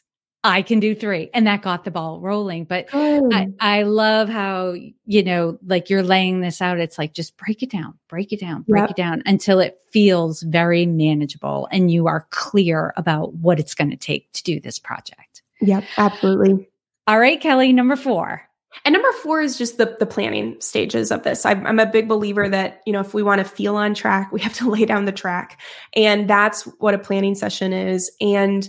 [0.46, 1.30] I can do three.
[1.34, 2.66] And that got the ball rolling.
[2.66, 3.30] But oh.
[3.34, 4.76] I, I, love how,
[5.06, 6.80] you know, like you're laying this out.
[6.80, 8.92] It's like just break it down, break it down, break yep.
[8.92, 13.90] it down until it feels very manageable and you are clear about what it's going
[13.90, 15.42] to take to do this project.
[15.62, 16.70] Yep, absolutely.
[17.08, 18.44] All right, Kelly, number four.
[18.84, 21.46] And number four is just the the planning stages of this.
[21.46, 24.34] I'm, I'm, a big believer that you know if we want to feel on track,
[24.34, 25.62] we have to lay down the track,
[25.96, 28.12] and that's what a planning session is.
[28.20, 28.68] And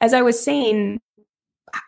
[0.00, 1.00] as I was saying,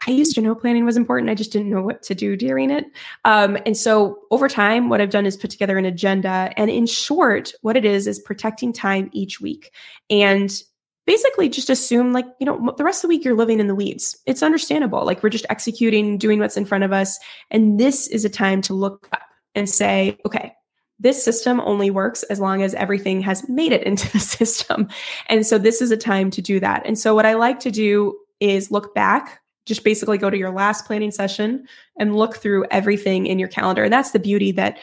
[0.06, 1.30] I used to know planning was important.
[1.30, 2.86] I just didn't know what to do during it.
[3.24, 6.52] Um, and so over time, what I've done is put together an agenda.
[6.56, 9.72] And in short, what it is is protecting time each week.
[10.08, 10.62] And
[11.06, 13.74] basically just assume like, you know, the rest of the week you're living in the
[13.74, 14.16] weeds.
[14.26, 15.04] It's understandable.
[15.04, 17.18] Like we're just executing, doing what's in front of us.
[17.50, 19.22] And this is a time to look up
[19.54, 20.52] and say, okay,
[21.00, 24.88] this system only works as long as everything has made it into the system.
[25.26, 26.82] And so this is a time to do that.
[26.86, 29.39] And so what I like to do is look back
[29.70, 31.64] just basically go to your last planning session
[31.96, 33.84] and look through everything in your calendar.
[33.84, 34.78] And that's the beauty that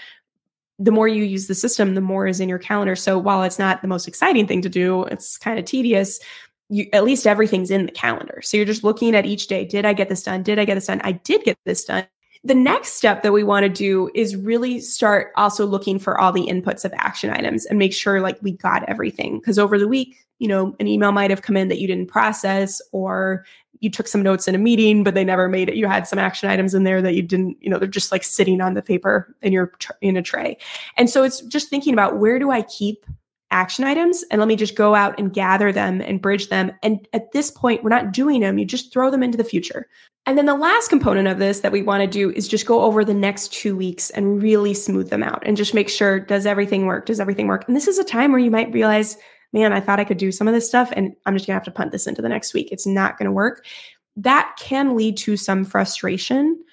[0.79, 2.95] the more you use the system, the more is in your calendar.
[2.95, 6.21] So while it's not the most exciting thing to do, it's kind of tedious.
[6.69, 8.41] You, at least everything's in the calendar.
[8.41, 9.65] So you're just looking at each day.
[9.65, 10.41] Did I get this done?
[10.41, 11.01] Did I get this done?
[11.03, 12.07] I did get this done.
[12.45, 16.31] The next step that we want to do is really start also looking for all
[16.31, 19.39] the inputs of action items and make sure like we got everything.
[19.39, 22.07] Because over the week, you know, an email might have come in that you didn't
[22.07, 23.43] process, or
[23.79, 25.75] you took some notes in a meeting, but they never made it.
[25.75, 28.23] You had some action items in there that you didn't, you know, they're just like
[28.23, 29.71] sitting on the paper in your
[30.01, 30.57] in a tray.
[30.97, 33.05] And so it's just thinking about where do I keep
[33.51, 36.71] action items and let me just go out and gather them and bridge them.
[36.83, 39.87] And at this point, we're not doing them, you just throw them into the future.
[40.25, 42.81] And then the last component of this that we want to do is just go
[42.81, 46.45] over the next two weeks and really smooth them out and just make sure does
[46.45, 47.05] everything work?
[47.05, 47.65] Does everything work?
[47.65, 49.15] And this is a time where you might realize,
[49.57, 51.63] man, I thought I could do some of this stuff and I'm just gonna have
[51.65, 52.69] to punt this into the next week.
[52.71, 53.65] It's not gonna work.
[54.15, 56.63] That can lead to some frustration,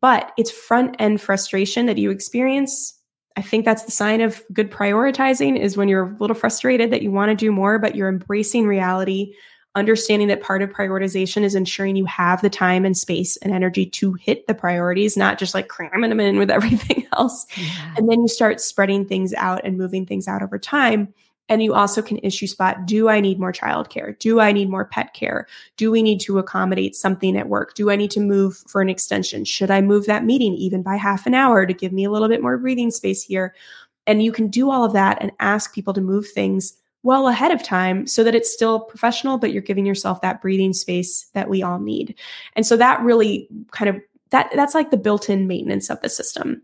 [0.00, 2.98] but it's front end frustration that you experience.
[3.36, 7.02] I think that's the sign of good prioritizing is when you're a little frustrated that
[7.02, 9.32] you want to do more, but you're embracing reality,
[9.74, 13.86] understanding that part of prioritization is ensuring you have the time and space and energy
[13.86, 17.46] to hit the priorities, not just like cramming them in with everything else.
[17.56, 17.94] Yeah.
[17.96, 21.12] And then you start spreading things out and moving things out over time.
[21.48, 24.18] And you also can issue spot do I need more childcare?
[24.18, 25.46] Do I need more pet care?
[25.76, 27.74] Do we need to accommodate something at work?
[27.74, 29.44] Do I need to move for an extension?
[29.44, 32.28] Should I move that meeting even by half an hour to give me a little
[32.28, 33.54] bit more breathing space here?
[34.06, 37.52] And you can do all of that and ask people to move things well ahead
[37.52, 41.48] of time so that it's still professional, but you're giving yourself that breathing space that
[41.48, 42.14] we all need.
[42.56, 46.62] And so that really kind of that that's like the built-in maintenance of the system.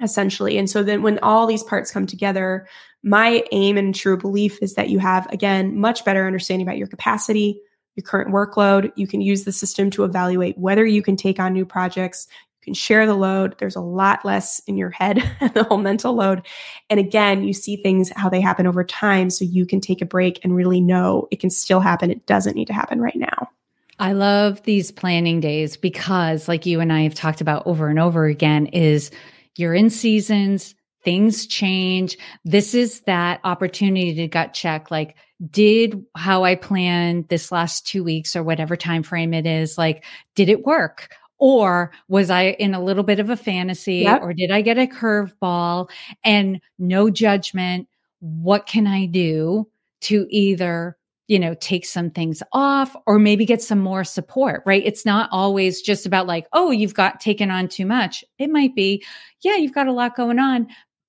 [0.00, 0.58] Essentially.
[0.58, 2.66] And so then when all these parts come together,
[3.02, 6.88] my aim and true belief is that you have, again, much better understanding about your
[6.88, 7.60] capacity,
[7.94, 8.92] your current workload.
[8.96, 12.26] You can use the system to evaluate whether you can take on new projects.
[12.60, 13.56] You can share the load.
[13.58, 15.18] There's a lot less in your head,
[15.54, 16.46] the whole mental load.
[16.90, 19.30] And again, you see things how they happen over time.
[19.30, 22.10] So you can take a break and really know it can still happen.
[22.10, 23.50] It doesn't need to happen right now.
[23.98, 27.98] I love these planning days because, like you and I have talked about over and
[27.98, 29.10] over again, is
[29.58, 32.18] you're in seasons, things change.
[32.44, 35.16] This is that opportunity to gut check like,
[35.50, 40.04] did how I planned this last two weeks or whatever time frame it is, like,
[40.34, 41.10] did it work?
[41.38, 44.22] Or was I in a little bit of a fantasy yep.
[44.22, 45.90] or did I get a curveball
[46.24, 47.88] and no judgment?
[48.20, 49.68] What can I do
[50.02, 50.96] to either
[51.28, 54.82] you know, take some things off or maybe get some more support, right?
[54.84, 58.24] It's not always just about like, oh, you've got taken on too much.
[58.38, 59.04] It might be,
[59.42, 60.68] yeah, you've got a lot going on.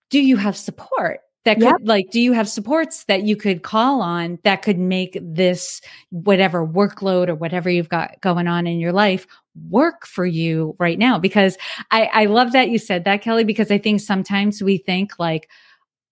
[0.10, 1.20] Do you have support?
[1.46, 5.18] That could like, do you have supports that you could call on that could make
[5.22, 9.26] this whatever workload or whatever you've got going on in your life
[9.70, 11.18] work for you right now?
[11.18, 11.58] Because
[11.90, 15.50] I, I love that you said that, Kelly, because I think sometimes we think like,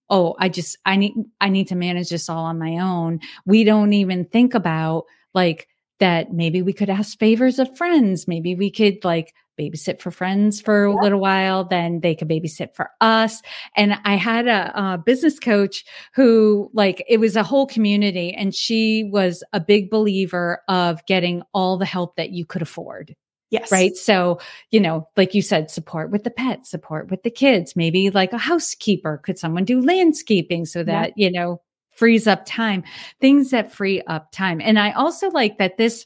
[0.10, 3.20] oh, I just, I need, I need to manage this all on my own.
[3.46, 5.68] We don't even think about like
[6.00, 8.28] that maybe we could ask favors of friends.
[8.28, 12.76] Maybe we could like babysit for friends for a little while, then they could babysit
[12.76, 13.42] for us.
[13.76, 18.54] And I had a, a, business coach who, like, it was a whole community, and
[18.54, 23.16] she was a big believer of getting all the help that you could afford.
[23.52, 23.72] Yes.
[23.72, 23.96] Right.
[23.96, 24.40] So,
[24.72, 28.34] you know, like you said, support with the pet, support with the kids, maybe like
[28.34, 29.20] a housekeeper.
[29.24, 31.28] Could someone do landscaping so that, yeah.
[31.28, 31.62] you know,
[31.96, 32.84] frees up time,
[33.22, 34.60] things that free up time.
[34.62, 36.06] And I also like that this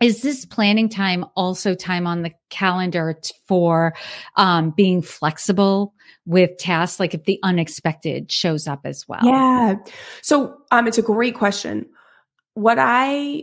[0.00, 3.94] is this planning time also time on the calendar for
[4.36, 5.94] um, being flexible
[6.26, 9.74] with tasks like if the unexpected shows up as well yeah
[10.22, 11.86] so um, it's a great question
[12.54, 13.42] what i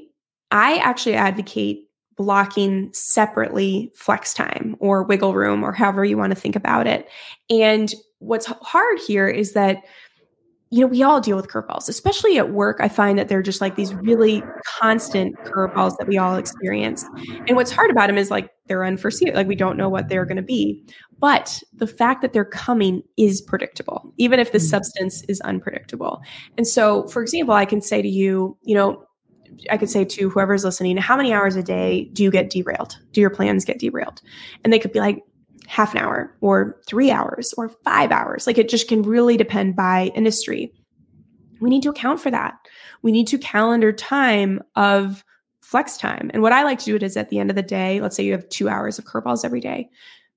[0.51, 6.39] i actually advocate blocking separately flex time or wiggle room or however you want to
[6.39, 7.09] think about it.
[7.49, 9.83] And what's hard here is that
[10.73, 12.77] you know, we all deal with curveballs, especially at work.
[12.79, 17.05] I find that they're just like these really constant curveballs that we all experience.
[17.45, 20.25] And what's hard about them is like they're unforeseen, like we don't know what they're
[20.25, 20.83] going to be.
[21.19, 24.65] But the fact that they're coming is predictable, even if the mm-hmm.
[24.65, 26.23] substance is unpredictable.
[26.57, 29.05] And so, for example, I can say to you, you know,
[29.69, 32.97] I could say to whoever's listening, how many hours a day do you get derailed?
[33.11, 34.21] Do your plans get derailed?
[34.63, 35.23] And they could be like
[35.67, 38.47] half an hour or three hours or five hours.
[38.47, 40.73] Like it just can really depend by industry.
[41.61, 42.55] We need to account for that.
[43.01, 45.23] We need to calendar time of
[45.61, 46.29] flex time.
[46.33, 48.15] And what I like to do it is at the end of the day, let's
[48.15, 49.89] say you have two hours of curveballs every day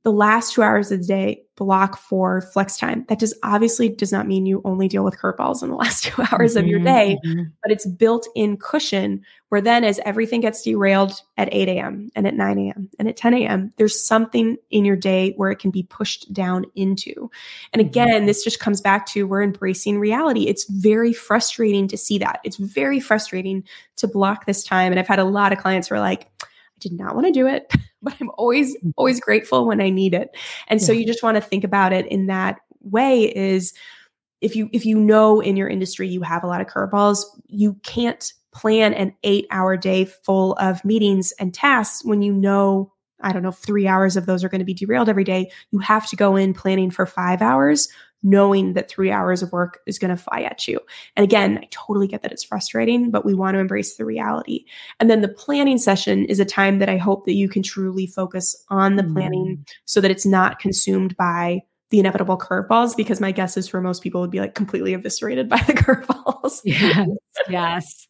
[0.02, 3.04] the last two hours of the day block for flex time.
[3.08, 6.22] That does obviously does not mean you only deal with curveballs in the last two
[6.30, 7.42] hours mm-hmm, of your mm-hmm, day, mm-hmm.
[7.62, 12.10] but it's built in cushion where then as everything gets derailed at 8 a.m.
[12.14, 12.90] and at 9 a.m.
[12.98, 16.66] and at 10 a.m., there's something in your day where it can be pushed down
[16.74, 17.30] into.
[17.72, 17.88] And mm-hmm.
[17.88, 20.46] again, this just comes back to we're embracing reality.
[20.46, 22.40] It's very frustrating to see that.
[22.44, 23.64] It's very frustrating
[23.96, 24.92] to block this time.
[24.92, 27.32] And I've had a lot of clients who are like, I did not want to
[27.32, 27.72] do it,
[28.02, 30.36] but I'm always, always grateful when I need it.
[30.68, 30.86] And yeah.
[30.86, 33.72] so you just want to think about it in that way is
[34.40, 37.74] if you if you know in your industry you have a lot of curveballs, you
[37.82, 42.92] can't plan an eight hour day full of meetings and tasks when you know
[43.22, 45.50] I don't know, three hours of those are going to be derailed every day.
[45.70, 47.88] You have to go in planning for five hours
[48.22, 50.80] knowing that three hours of work is going to fly at you.
[51.16, 54.64] And again, I totally get that it's frustrating, but we want to embrace the reality.
[54.98, 58.06] And then the planning session is a time that I hope that you can truly
[58.06, 59.68] focus on the planning mm.
[59.84, 64.02] so that it's not consumed by the inevitable curveballs because my guess is for most
[64.02, 66.60] people would be like completely eviscerated by the curveballs.
[66.64, 67.08] yes,
[67.48, 68.06] yes.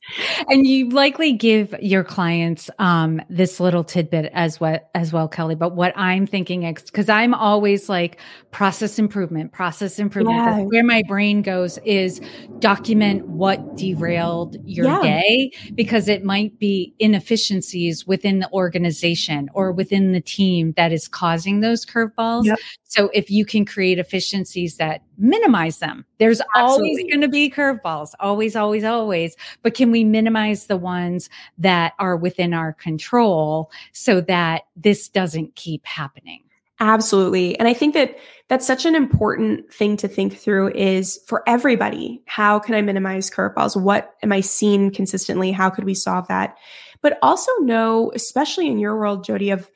[0.49, 5.55] And you likely give your clients um, this little tidbit as well as well, Kelly.
[5.55, 8.18] But what I'm thinking is because I'm always like
[8.51, 10.37] process improvement, process improvement.
[10.39, 10.61] Yeah.
[10.62, 12.20] where my brain goes is
[12.59, 15.03] document what derailed your yeah.
[15.03, 21.09] day because it might be inefficiencies within the organization or within the team that is
[21.09, 22.45] causing those curveballs.
[22.45, 22.59] Yep.
[22.85, 26.90] So if you can create efficiencies that minimize them, there's Absolutely.
[26.90, 29.36] always going to be curveballs, always, always, always.
[29.62, 35.54] But can we minimize the ones that are within our control so that this doesn't
[35.56, 36.42] keep happening?
[36.78, 37.58] Absolutely.
[37.58, 42.22] And I think that that's such an important thing to think through is for everybody,
[42.26, 43.80] how can I minimize curveballs?
[43.80, 45.52] What am I seeing consistently?
[45.52, 46.56] How could we solve that?
[47.00, 49.70] But also know, especially in your world, Jody, of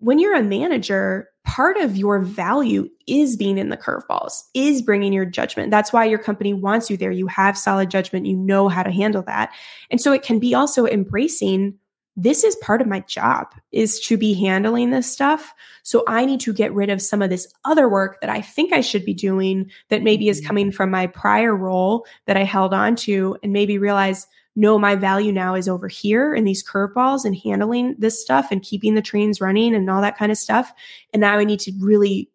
[0.00, 5.12] when you're a manager, part of your value is being in the curveballs, is bringing
[5.12, 5.70] your judgment.
[5.70, 7.10] That's why your company wants you there.
[7.10, 9.52] You have solid judgment, you know how to handle that.
[9.90, 11.78] And so it can be also embracing
[12.16, 15.54] this is part of my job is to be handling this stuff.
[15.84, 18.72] So I need to get rid of some of this other work that I think
[18.72, 20.46] I should be doing that maybe is mm-hmm.
[20.46, 24.26] coming from my prior role that I held on to and maybe realize
[24.56, 28.62] no, my value now is over here in these curveballs and handling this stuff and
[28.62, 30.72] keeping the trains running and all that kind of stuff.
[31.12, 32.30] And now I need to really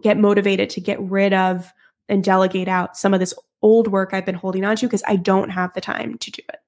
[0.00, 1.72] get motivated to get rid of
[2.08, 5.16] and delegate out some of this old work I've been holding on to because I
[5.16, 6.58] don't have the time to do it.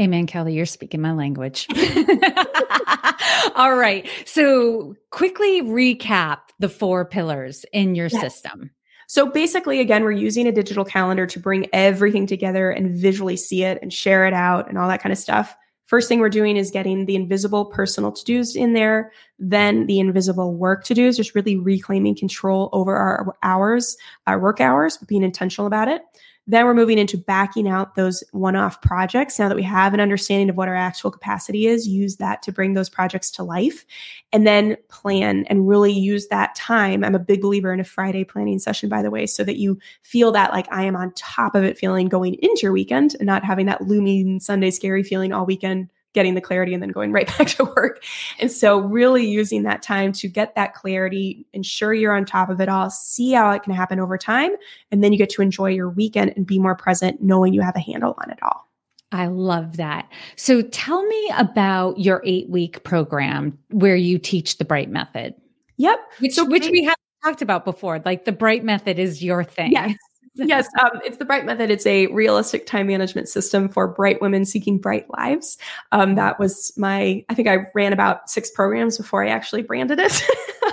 [0.00, 0.54] Amen, Kelly.
[0.54, 1.66] You're speaking my language.
[3.56, 4.08] All right.
[4.26, 8.20] So, quickly recap the four pillars in your yes.
[8.20, 8.70] system.
[9.08, 13.64] So basically, again, we're using a digital calendar to bring everything together and visually see
[13.64, 15.56] it and share it out and all that kind of stuff.
[15.86, 19.98] First thing we're doing is getting the invisible personal to dos in there, then the
[19.98, 23.96] invisible work to dos, just really reclaiming control over our hours,
[24.26, 26.02] our work hours, but being intentional about it.
[26.50, 29.38] Then we're moving into backing out those one off projects.
[29.38, 32.52] Now that we have an understanding of what our actual capacity is, use that to
[32.52, 33.84] bring those projects to life
[34.32, 37.04] and then plan and really use that time.
[37.04, 39.78] I'm a big believer in a Friday planning session, by the way, so that you
[40.02, 43.26] feel that like I am on top of it feeling going into your weekend and
[43.26, 47.12] not having that looming Sunday scary feeling all weekend getting the clarity and then going
[47.18, 48.02] right back to work.
[48.38, 52.60] And so, really using that time to get that clarity, ensure you're on top of
[52.60, 54.50] it all, see how it can happen over time.
[54.90, 57.76] And then you get to enjoy your weekend and be more present, knowing you have
[57.76, 58.66] a handle on it all.
[59.10, 60.10] I love that.
[60.36, 65.34] So, tell me about your eight week program where you teach the Bright Method.
[65.76, 65.98] Yep.
[66.18, 68.02] Which, so, which we have talked about before.
[68.04, 69.72] Like the Bright Method is your thing.
[69.72, 69.96] Yes
[70.38, 71.70] yes, um, it's the Bright Method.
[71.70, 75.58] It's a realistic time management system for bright women seeking bright lives.
[75.92, 79.98] Um, that was my, I think I ran about six programs before I actually branded
[80.00, 80.22] it.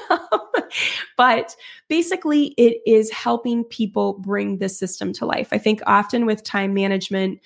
[1.18, 1.55] but
[1.88, 5.49] basically, it is helping people bring this system to life.
[5.51, 7.39] I think often with time management,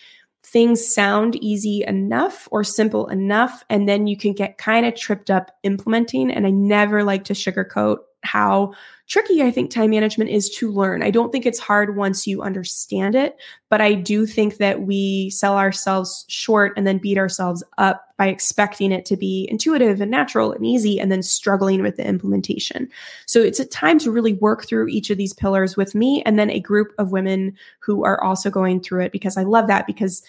[0.43, 5.29] things sound easy enough or simple enough, and then you can get kind of tripped
[5.29, 6.31] up implementing.
[6.31, 8.73] And I never like to sugarcoat how
[9.07, 11.01] tricky I think time management is to learn.
[11.01, 13.37] I don't think it's hard once you understand it,
[13.69, 18.27] but I do think that we sell ourselves short and then beat ourselves up by
[18.27, 22.87] expecting it to be intuitive and natural and easy and then struggling with the implementation.
[23.25, 26.37] So it's a time to really work through each of these pillars with me and
[26.37, 29.87] then a group of women who are also going through it because I love that
[29.87, 30.21] because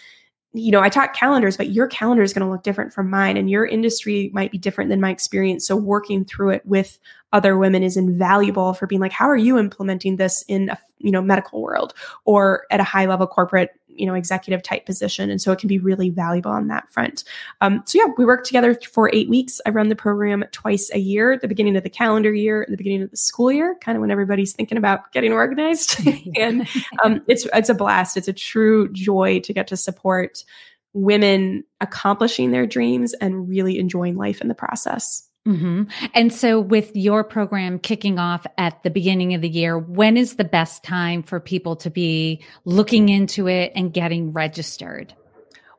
[0.53, 3.37] you know, I talk calendars, but your calendar is going to look different from mine
[3.37, 5.67] and your industry might be different than my experience.
[5.67, 6.99] So working through it with
[7.33, 11.11] other women is invaluable for being like, how are you implementing this in a, you
[11.11, 15.31] know, medical world or at a high level corporate you know executive type position?
[15.31, 17.25] And so it can be really valuable on that front.
[17.61, 19.61] Um, so yeah we work together for eight weeks.
[19.67, 23.03] I run the program twice a year the beginning of the calendar year the beginning
[23.03, 25.99] of the school year kind of when everybody's thinking about getting organized.
[26.37, 26.69] And
[27.03, 28.17] um, it's it's a blast.
[28.17, 30.45] It's a true joy to get to support
[30.93, 35.85] women accomplishing their dreams and really enjoying life in the process Mm-hmm.
[36.13, 40.37] And so, with your program kicking off at the beginning of the year, when is
[40.37, 45.15] the best time for people to be looking into it and getting registered?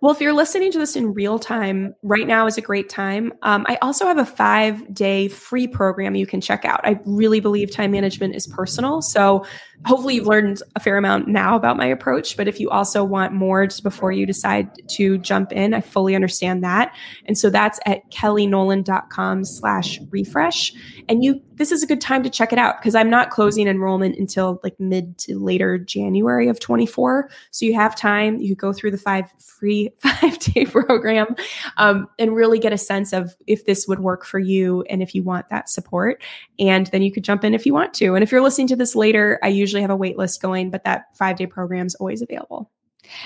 [0.02, 3.32] Well, if you're listening to this in real time, right now is a great time.
[3.44, 6.82] Um, I also have a five day free program you can check out.
[6.84, 9.04] I really believe time management is personal.
[9.04, 9.46] So
[9.86, 13.34] hopefully you've learned a fair amount now about my approach but if you also want
[13.34, 16.96] more just before you decide to jump in i fully understand that
[17.26, 20.74] and so that's at kellynolan.com slash refresh
[21.10, 23.68] and you this is a good time to check it out because i'm not closing
[23.68, 28.72] enrollment until like mid to later january of 24 so you have time you go
[28.72, 31.36] through the five free five day program
[31.78, 35.16] um, and really get a sense of if this would work for you and if
[35.16, 36.22] you want that support
[36.60, 38.76] and then you could jump in if you want to and if you're listening to
[38.76, 41.96] this later i usually have a wait list going, but that five day program is
[41.96, 42.72] always available.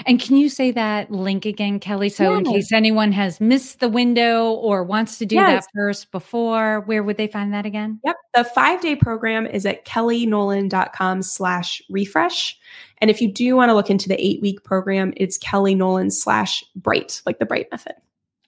[0.05, 2.09] And can you say that link again, Kelly?
[2.09, 2.39] So, yes.
[2.39, 5.65] in case anyone has missed the window or wants to do yes.
[5.65, 7.99] that first before, where would they find that again?
[8.03, 8.15] Yep.
[8.33, 12.57] The five day program is at kellynolan.com slash refresh.
[12.99, 16.63] And if you do want to look into the eight week program, it's kellynolan slash
[16.75, 17.95] bright, like the bright method.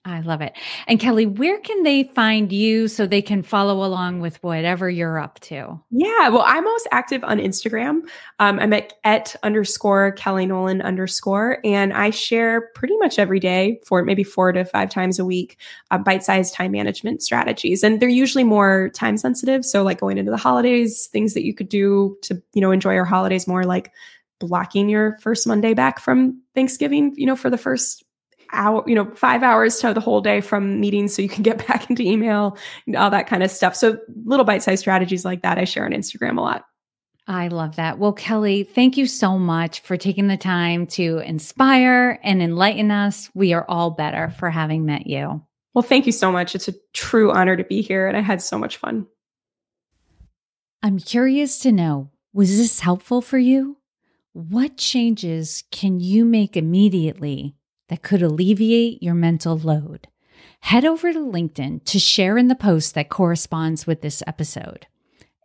[0.08, 0.54] I love it.
[0.86, 5.18] And Kelly, where can they find you so they can follow along with whatever you're
[5.18, 5.78] up to?
[5.90, 8.08] Yeah, well, I'm most active on Instagram.
[8.38, 13.80] Um, I'm at, at underscore Kelly Nolan underscore, and I share pretty much every day
[13.84, 15.58] for maybe four to five times a week
[15.90, 17.82] uh, bite sized time management strategies.
[17.82, 19.64] And they're usually more time sensitive.
[19.64, 22.94] So, like going into the holidays, things that you could do to, you know, enjoy
[22.94, 23.92] your holidays more, like
[24.38, 28.04] blocking your first Monday back from Thanksgiving, you know, for the first
[28.52, 31.66] hour, you know, five hours to the whole day from meetings so you can get
[31.66, 33.74] back into email, and all that kind of stuff.
[33.76, 36.64] So little bite-sized strategies like that I share on Instagram a lot.
[37.26, 37.98] I love that.
[37.98, 43.28] Well, Kelly, thank you so much for taking the time to inspire and enlighten us.
[43.34, 45.42] We are all better for having met you.
[45.74, 46.54] Well, thank you so much.
[46.54, 49.06] It's a true honor to be here, and I had so much fun.
[50.82, 53.76] I'm curious to know was this helpful for you?
[54.32, 57.56] What changes can you make immediately
[57.88, 60.08] that could alleviate your mental load?
[60.60, 64.86] Head over to LinkedIn to share in the post that corresponds with this episode.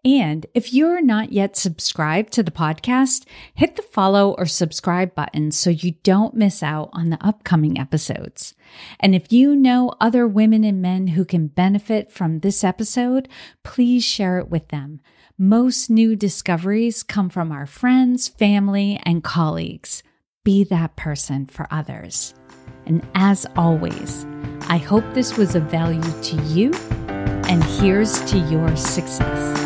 [0.06, 5.52] And if you're not yet subscribed to the podcast, hit the follow or subscribe button
[5.52, 8.54] so you don't miss out on the upcoming episodes.
[9.00, 13.30] And if you know other women and men who can benefit from this episode,
[13.64, 15.00] please share it with them.
[15.38, 20.04] Most new discoveries come from our friends, family, and colleagues.
[20.46, 22.34] Be that person for others.
[22.86, 24.26] And as always,
[24.68, 26.74] I hope this was of value to you,
[27.48, 29.63] and here's to your success.